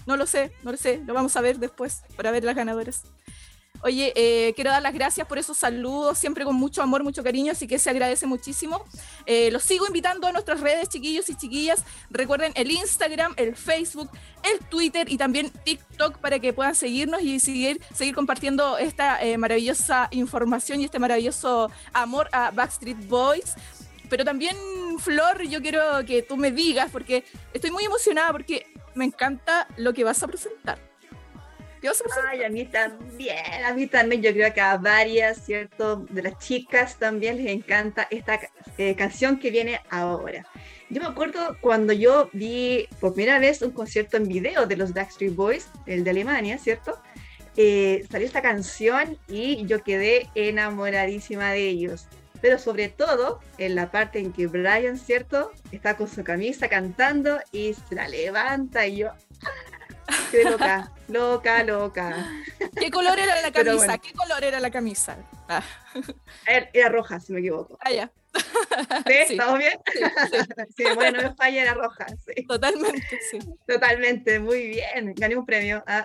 No 0.07 0.17
lo 0.17 0.27
sé, 0.27 0.53
no 0.63 0.71
lo 0.71 0.77
sé. 0.77 1.03
Lo 1.05 1.15
vamos 1.15 1.37
a 1.37 1.41
ver 1.41 1.59
después 1.59 2.03
para 2.17 2.31
ver 2.31 2.45
las 2.45 2.55
ganadoras. 2.55 3.03
Oye, 3.83 4.13
eh, 4.17 4.53
quiero 4.55 4.71
dar 4.71 4.83
las 4.83 4.95
gracias 4.95 5.27
por 5.27 5.39
esos 5.39 5.57
saludos, 5.57 6.19
siempre 6.19 6.45
con 6.45 6.57
mucho 6.57 6.83
amor, 6.83 7.05
mucho 7.05 7.23
cariño, 7.23 7.53
así 7.53 7.67
que 7.67 7.79
se 7.79 7.91
agradece 7.91 8.27
muchísimo. 8.27 8.85
Eh, 9.27 9.51
los 9.51 9.63
sigo 9.63 9.87
invitando 9.87 10.27
a 10.27 10.33
nuestras 10.33 10.61
redes, 10.61 10.89
chiquillos 10.89 11.29
y 11.29 11.37
chiquillas. 11.37 11.85
Recuerden 12.11 12.53
el 12.55 12.71
Instagram, 12.71 13.35
el 13.37 13.57
Facebook, 13.57 14.11
el 14.43 14.59
Twitter 14.67 15.11
y 15.11 15.17
también 15.17 15.51
TikTok 15.65 16.19
para 16.19 16.39
que 16.39 16.53
puedan 16.53 16.75
seguirnos 16.75 17.23
y 17.23 17.41
seguir, 17.41 17.81
seguir 17.95 18.15
compartiendo 18.15 18.79
esta 18.79 19.23
eh, 19.23 19.39
maravillosa 19.39 20.09
información 20.11 20.81
y 20.81 20.85
este 20.85 20.99
maravilloso 20.99 21.71
amor 21.93 22.29
a 22.33 22.51
Backstreet 22.51 23.07
Boys. 23.09 23.55
Pero 24.09 24.25
también, 24.25 24.57
Flor, 24.99 25.43
yo 25.43 25.61
quiero 25.61 26.05
que 26.07 26.23
tú 26.23 26.37
me 26.37 26.53
digas, 26.53 26.91
porque 26.93 27.25
estoy 27.53 27.71
muy 27.71 27.85
emocionada, 27.85 28.31
porque 28.33 28.67
me 28.95 29.05
encanta 29.05 29.67
lo 29.77 29.93
que 29.93 30.05
vas 30.05 30.23
a 30.23 30.29
presentar. 30.29 30.79
Ay, 32.29 32.43
a 32.43 32.49
mí 32.49 32.65
también, 32.65 33.65
a 33.65 33.75
mí 33.75 33.87
también, 33.87 34.23
yo 34.23 34.33
creo 34.33 34.53
que 34.53 34.61
a 34.61 34.77
varias, 34.77 35.45
¿cierto? 35.45 36.07
De 36.11 36.23
las 36.23 36.39
chicas 36.39 36.99
también 36.99 37.37
les 37.37 37.49
encanta 37.49 38.07
esta 38.11 38.41
eh, 38.79 38.95
canción 38.97 39.39
que 39.39 39.51
viene 39.51 39.81
ahora. 39.91 40.47
Yo 40.89 41.01
me 41.01 41.09
acuerdo 41.09 41.57
cuando 41.61 41.93
yo 41.93 42.31
vi 42.33 42.89
por 43.01 43.15
primera 43.15 43.39
vez 43.39 43.63
un 43.63 43.73
concierto 43.73 44.17
en 44.17 44.29
video 44.29 44.67
de 44.67 44.77
los 44.77 44.93
Backstreet 44.93 45.35
Boys, 45.35 45.69
el 45.87 46.05
de 46.05 46.11
Alemania, 46.11 46.59
¿cierto? 46.59 47.01
Eh, 47.57 48.05
salió 48.11 48.27
esta 48.27 48.43
canción 48.43 49.19
y 49.29 49.67
yo 49.67 49.83
quedé 49.83 50.29
enamoradísima 50.35 51.53
de 51.53 51.69
ellos. 51.69 52.07
Pero 52.41 52.59
sobre 52.59 52.89
todo 52.89 53.41
en 53.59 53.75
la 53.75 53.91
parte 53.91 54.19
en 54.19 54.33
que 54.33 54.47
Brian, 54.47 54.99
¿cierto? 54.99 55.51
Está 55.73 55.97
con 55.97 56.07
su 56.07 56.23
camisa 56.23 56.69
cantando 56.69 57.41
y 57.51 57.75
se 57.75 57.95
la 57.95 58.09
levanta 58.09 58.87
y 58.87 58.99
yo... 58.99 59.11
Qué 60.31 60.45
loca, 60.45 60.93
loca, 61.09 61.63
loca. 61.63 62.27
¿Qué 62.79 62.91
color 62.91 63.19
era 63.19 63.41
la 63.41 63.53
camisa? 63.53 63.99
¿Qué 63.99 64.13
color 64.13 64.45
era 64.45 64.61
la 64.61 64.71
camisa? 64.71 65.17
Ah. 65.49 65.63
Era, 66.47 66.89
roja, 66.89 67.21
si 67.21 67.33
me 67.33 67.41
equivoco. 67.41 67.79
Ah, 67.81 67.91
ya. 67.91 68.11
¿Sí? 69.07 69.13
¿Estamos 69.31 69.59
bien? 69.59 69.79
Sí, 70.77 70.85
bueno, 70.95 71.23
no 71.23 71.31
me 71.31 71.35
falla, 71.35 71.63
era 71.63 71.75
roja. 71.75 72.07
Totalmente, 72.47 73.21
sí. 73.31 73.39
Totalmente, 73.67 74.39
muy 74.39 74.69
bien. 74.69 75.15
Gané 75.17 75.37
un 75.37 75.47
premio. 75.47 75.83
Ah. 75.87 76.05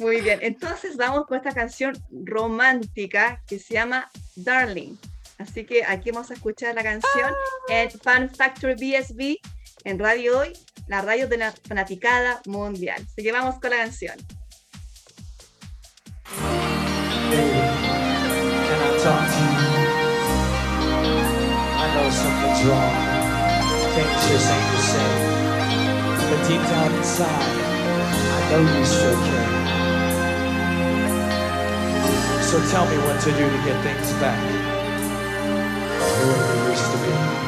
Muy 0.00 0.20
bien, 0.20 0.40
entonces 0.42 0.96
vamos 0.96 1.26
con 1.26 1.36
esta 1.36 1.52
canción 1.52 1.96
romántica 2.10 3.42
que 3.46 3.58
se 3.58 3.74
llama 3.74 4.10
Darling. 4.36 4.96
Así 5.38 5.64
que 5.64 5.84
aquí 5.84 6.10
vamos 6.10 6.30
a 6.30 6.34
escuchar 6.34 6.74
la 6.74 6.82
canción 6.82 7.32
en 7.68 7.90
Fan 7.90 8.28
Factory 8.34 8.74
BSB 8.74 9.36
en 9.84 9.98
Radio 9.98 10.40
Hoy 10.40 10.52
la 10.88 11.02
radio 11.02 11.28
de 11.28 11.36
la 11.36 11.52
fanaticada 11.52 12.40
mundial. 12.46 13.02
Así 13.06 13.22
que 13.22 13.32
vamos 13.32 13.60
con 13.60 13.70
la 13.70 13.76
canción. 13.76 14.16
So 32.48 32.58
tell 32.70 32.86
me 32.88 32.96
what 33.04 33.20
to 33.20 33.30
do 33.32 33.44
to 33.44 33.58
get 33.62 33.82
things 33.82 34.10
back. 34.14 34.38
Used 36.70 36.92
to 36.92 37.42
be. 37.42 37.47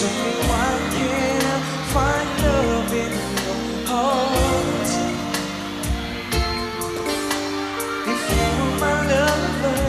Can't 0.00 0.50
I 0.50 1.60
find 1.92 2.30
love 2.42 2.92
in 2.94 3.12
your 3.44 3.86
heart? 3.86 4.88
If 8.12 8.20
you 8.32 8.50
my 8.80 8.96
lover, 9.12 9.80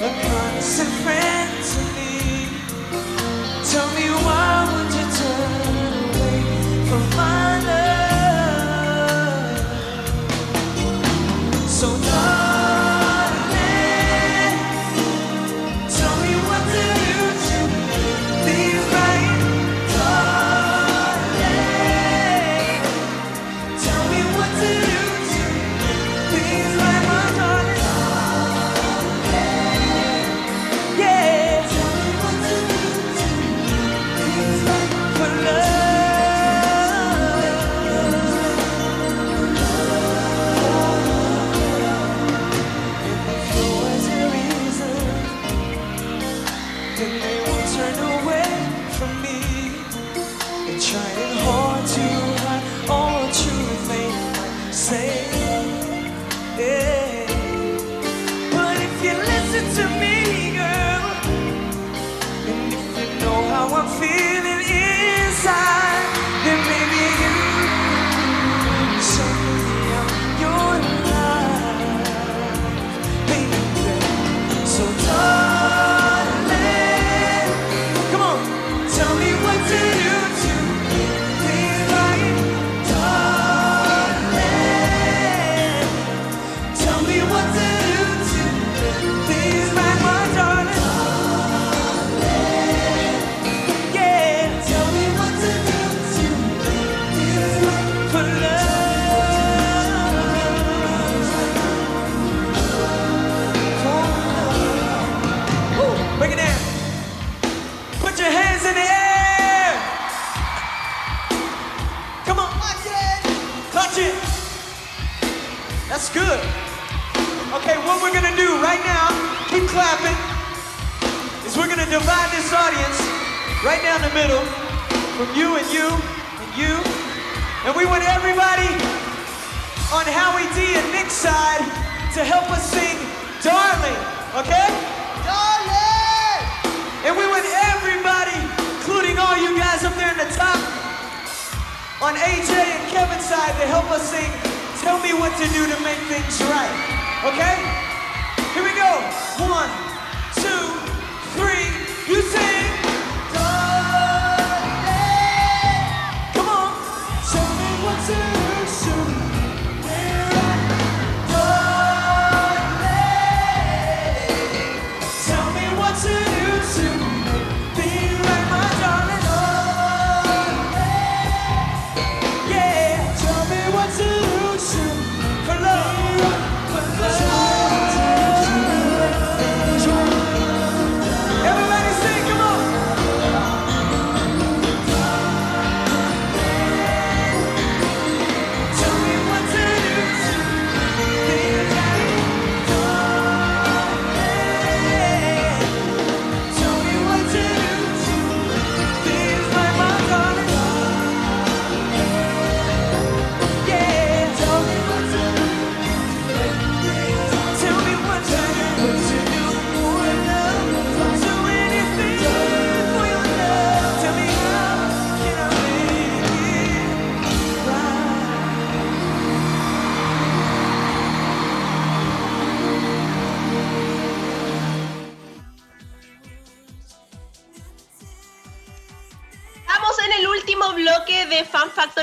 a 0.00 0.10
constant 0.24 0.92
friend 1.02 1.39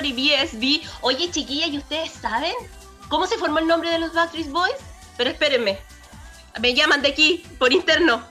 Factory 0.07 0.13
BSB. 0.13 0.81
Oye, 1.01 1.31
chiquillas, 1.31 1.69
¿y 1.69 1.77
ustedes 1.77 2.11
saben 2.11 2.53
cómo 3.09 3.25
se 3.25 3.37
formó 3.37 3.59
el 3.59 3.67
nombre 3.67 3.89
de 3.89 3.99
los 3.99 4.13
Backstreet 4.13 4.49
Boys? 4.49 4.75
Pero 5.17 5.29
espérenme, 5.29 5.79
me 6.59 6.73
llaman 6.73 7.01
de 7.01 7.09
aquí 7.09 7.45
por 7.57 7.73
interno. 7.73 8.23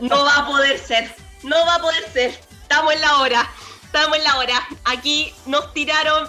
No 0.00 0.24
va 0.24 0.36
a 0.38 0.46
poder 0.46 0.78
ser, 0.78 1.14
no 1.42 1.56
va 1.64 1.76
a 1.76 1.80
poder 1.80 2.10
ser. 2.12 2.40
Estamos 2.62 2.92
en 2.94 3.00
la 3.00 3.18
hora, 3.18 3.50
estamos 3.84 4.18
en 4.18 4.24
la 4.24 4.38
hora. 4.38 4.68
Aquí 4.84 5.32
nos 5.46 5.72
tiraron. 5.72 6.28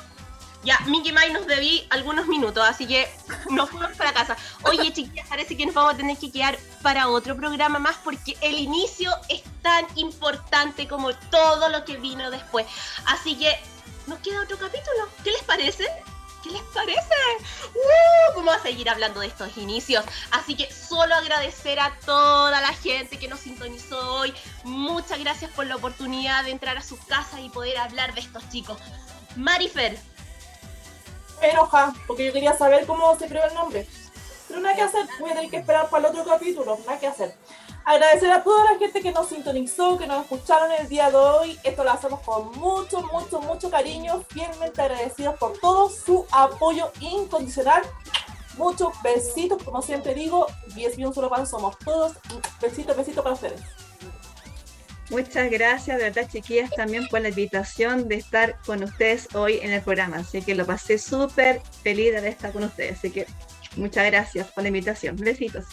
Ya, 0.64 0.80
Mickey 0.86 1.14
Mouse 1.14 1.32
nos 1.32 1.48
debí 1.48 1.88
algunos 1.92 2.28
minutos, 2.28 2.64
así 2.68 2.88
que 2.88 3.08
nos 3.52 3.70
fuimos 3.70 3.92
para 3.96 4.12
casa. 4.12 4.36
Oye, 4.64 4.92
chiquillas, 4.92 5.28
parece 5.28 5.56
que 5.56 5.66
nos 5.66 5.74
vamos 5.74 5.94
a 5.94 5.98
tener 5.98 6.18
que 6.18 6.32
quedar 6.32 6.58
para 6.82 7.08
otro 7.08 7.38
programa 7.38 7.80
más 7.80 7.96
porque 8.04 8.36
el 8.42 8.58
inicio 8.60 9.12
es 9.30 9.44
tan 9.62 9.86
importante 9.96 10.88
como 10.88 11.14
todo 11.16 11.70
lo 11.70 11.86
que 11.86 11.98
vino 11.98 12.30
después. 12.32 12.66
Así 13.06 13.36
que 13.38 13.58
nos 14.08 14.20
queda 14.20 14.42
otro 14.42 14.58
capítulo. 14.58 15.08
¿Qué 15.24 15.32
les 15.32 15.44
parece? 15.44 15.86
¿Qué 16.44 16.50
les 16.52 16.62
parece? 16.74 17.16
¡Uh! 17.74 18.38
Vamos 18.38 18.56
a 18.56 18.62
seguir 18.62 18.90
hablando 18.90 19.20
de 19.20 19.28
estos 19.28 19.56
inicios. 19.58 20.04
Así 20.32 20.56
que 20.56 20.72
solo 20.72 21.14
agradecer 21.16 21.80
a 21.80 21.98
toda 22.06 22.62
la 22.62 22.74
gente 22.74 23.20
que 23.20 23.28
nos 23.28 23.42
sintonizó 23.42 24.16
hoy. 24.16 24.34
Muchas 24.64 25.20
gracias 25.20 25.52
por 25.52 25.66
la 25.66 25.76
oportunidad 25.76 26.44
de 26.46 26.52
entrar 26.52 26.78
a 26.78 26.84
sus 26.84 27.00
casas 27.06 27.42
y 27.42 27.50
poder 27.50 27.78
hablar 27.78 28.14
de 28.14 28.22
estos 28.22 28.48
chicos. 28.50 28.78
Marifer, 29.36 29.98
enoja, 31.42 31.94
porque 32.08 32.26
yo 32.26 32.34
quería 32.34 32.58
saber 32.58 32.86
cómo 32.86 33.18
se 33.18 33.28
creó 33.28 33.46
el 33.46 33.54
nombre. 33.54 33.88
Pero 34.48 34.60
nada 34.62 34.76
que 34.76 34.82
hacer, 34.82 35.06
voy 35.20 35.32
a 35.32 35.36
tener 35.36 35.50
que 35.50 35.58
esperar 35.58 35.90
para 35.90 36.08
el 36.08 36.16
otro 36.16 36.26
capítulo, 36.26 36.80
nada 36.86 37.00
que 37.00 37.08
hacer. 37.08 37.36
Agradecer 37.88 38.30
a 38.34 38.44
toda 38.44 38.66
la 38.66 38.78
gente 38.78 39.00
que 39.00 39.14
nos 39.14 39.30
sintonizó, 39.30 39.98
que 39.98 40.08
nos 40.08 40.24
escucharon 40.24 40.70
el 40.78 40.90
día 40.90 41.10
de 41.10 41.16
hoy. 41.16 41.58
Esto 41.64 41.86
lo 41.86 41.92
hacemos 41.92 42.20
con 42.20 42.52
mucho, 42.60 43.02
mucho, 43.14 43.40
mucho 43.40 43.70
cariño. 43.70 44.26
Fielmente 44.28 44.82
agradecidos 44.82 45.38
por 45.38 45.58
todo 45.60 45.90
su 45.90 46.26
apoyo 46.30 46.92
incondicional. 47.00 47.82
Muchos 48.58 48.90
besitos, 49.02 49.64
como 49.64 49.82
siempre 49.82 50.14
digo. 50.14 50.48
10 50.76 50.98
un 50.98 51.14
solo 51.14 51.30
pan 51.30 51.48
somos 51.48 51.80
todos. 51.80 52.12
Besitos, 52.62 52.98
besitos 52.98 53.24
para 53.24 53.36
ustedes. 53.36 53.62
Muchas 55.10 55.50
gracias, 55.50 55.98
de 55.98 56.04
verdad, 56.04 56.30
chiquillas, 56.30 56.70
también 56.72 57.08
por 57.08 57.22
la 57.22 57.30
invitación 57.30 58.10
de 58.10 58.16
estar 58.16 58.60
con 58.66 58.84
ustedes 58.84 59.34
hoy 59.34 59.60
en 59.62 59.72
el 59.72 59.82
programa. 59.82 60.18
Así 60.18 60.42
que 60.42 60.56
lo 60.56 60.66
pasé 60.66 60.98
súper 60.98 61.62
feliz 61.84 62.22
de 62.22 62.28
estar 62.28 62.52
con 62.52 62.66
ustedes. 62.66 62.98
Así 62.98 63.12
que 63.12 63.28
muchas 63.78 64.06
gracias 64.08 64.52
por 64.52 64.64
la 64.64 64.68
invitación. 64.68 65.16
Besitos. 65.16 65.64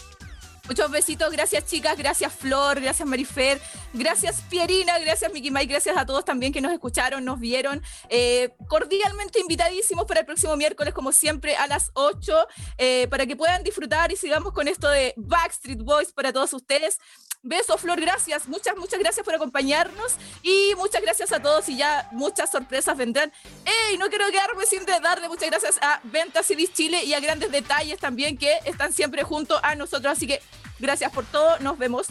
Muchos 0.67 0.89
besitos, 0.89 1.31
gracias 1.31 1.67
chicas, 1.67 1.95
gracias 1.95 2.33
Flor, 2.33 2.81
gracias 2.81 3.07
Marifer, 3.07 3.61
gracias 3.93 4.41
Pierina, 4.49 4.97
gracias 4.97 5.31
Mickey 5.31 5.51
Mike, 5.51 5.71
gracias 5.71 5.95
a 5.95 6.07
todos 6.07 6.25
también 6.25 6.51
que 6.51 6.59
nos 6.59 6.73
escucharon, 6.73 7.23
nos 7.23 7.39
vieron. 7.39 7.83
Eh, 8.09 8.49
cordialmente 8.67 9.39
invitadísimos 9.39 10.05
para 10.05 10.21
el 10.21 10.25
próximo 10.25 10.55
miércoles, 10.55 10.91
como 10.93 11.11
siempre, 11.11 11.55
a 11.55 11.67
las 11.67 11.91
8, 11.93 12.47
eh, 12.79 13.07
para 13.11 13.27
que 13.27 13.35
puedan 13.35 13.63
disfrutar 13.63 14.11
y 14.11 14.15
sigamos 14.15 14.53
con 14.53 14.67
esto 14.67 14.89
de 14.89 15.13
Backstreet 15.17 15.83
Boys 15.83 16.11
para 16.11 16.33
todos 16.33 16.51
ustedes. 16.53 16.99
Besos, 17.47 17.79
Flor, 17.79 18.01
gracias, 18.01 18.47
muchas, 18.47 18.75
muchas 18.75 18.99
gracias 18.99 19.23
por 19.23 19.35
acompañarnos 19.35 20.15
y 20.41 20.73
muchas 20.77 21.03
gracias 21.03 21.31
a 21.31 21.39
todos. 21.39 21.69
Y 21.69 21.77
ya 21.77 22.09
muchas 22.11 22.49
sorpresas 22.49 22.97
vendrán. 22.97 23.31
¡Ey! 23.65 23.99
No 23.99 24.09
quiero 24.09 24.25
quedarme 24.31 24.65
sin 24.65 24.83
darle 24.83 25.29
muchas 25.29 25.51
gracias 25.51 25.77
a 25.79 26.01
Ventas 26.05 26.47
Civis 26.47 26.73
Chile 26.73 27.03
y 27.03 27.13
a 27.13 27.19
Grandes 27.19 27.51
Detalles 27.51 27.99
también 27.99 28.35
que 28.35 28.57
están 28.65 28.91
siempre 28.93 29.21
junto 29.21 29.63
a 29.63 29.75
nosotros, 29.75 30.11
así 30.11 30.25
que 30.25 30.41
gracias 30.79 31.11
por 31.11 31.25
todo, 31.25 31.59
nos 31.59 31.77
vemos. 31.77 32.07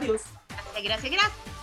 Adiós. 0.00 0.22
gracias, 0.48 0.84
gracias, 0.84 1.12
gracias. 1.12 1.54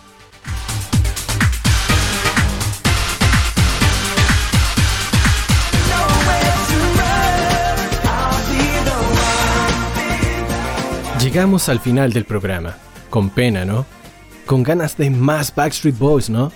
Llegamos 11.22 11.68
al 11.68 11.78
final 11.78 12.12
del 12.12 12.24
programa. 12.24 12.76
Con 13.08 13.30
pena, 13.30 13.64
¿no? 13.64 13.86
Con 14.44 14.64
ganas 14.64 14.96
de 14.96 15.08
más 15.08 15.54
Backstreet 15.54 15.96
Boys, 15.96 16.28
¿no? 16.28 16.50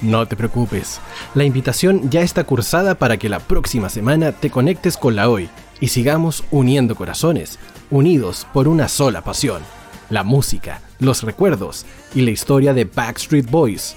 No 0.00 0.26
te 0.26 0.36
preocupes. 0.36 1.00
La 1.34 1.44
invitación 1.44 2.10
ya 2.10 2.22
está 2.22 2.42
cursada 2.42 2.96
para 2.96 3.16
que 3.16 3.28
la 3.28 3.38
próxima 3.38 3.88
semana 3.88 4.32
te 4.32 4.50
conectes 4.50 4.96
con 4.96 5.14
la 5.14 5.30
hoy 5.30 5.48
y 5.80 5.88
sigamos 5.88 6.42
uniendo 6.50 6.96
corazones, 6.96 7.60
unidos 7.92 8.46
por 8.52 8.66
una 8.66 8.88
sola 8.88 9.22
pasión. 9.22 9.62
La 10.10 10.24
música, 10.24 10.80
los 10.98 11.22
recuerdos 11.22 11.86
y 12.14 12.22
la 12.22 12.30
historia 12.30 12.74
de 12.74 12.84
Backstreet 12.86 13.48
Boys. 13.48 13.94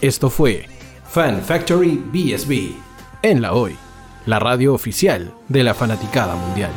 Esto 0.00 0.30
fue 0.30 0.66
Fan 1.06 1.42
Factory 1.42 2.02
BSB 2.12 2.74
en 3.22 3.42
la 3.42 3.52
hoy, 3.52 3.76
la 4.26 4.38
radio 4.38 4.72
oficial 4.72 5.34
de 5.48 5.64
la 5.64 5.74
fanaticada 5.74 6.36
mundial. 6.36 6.72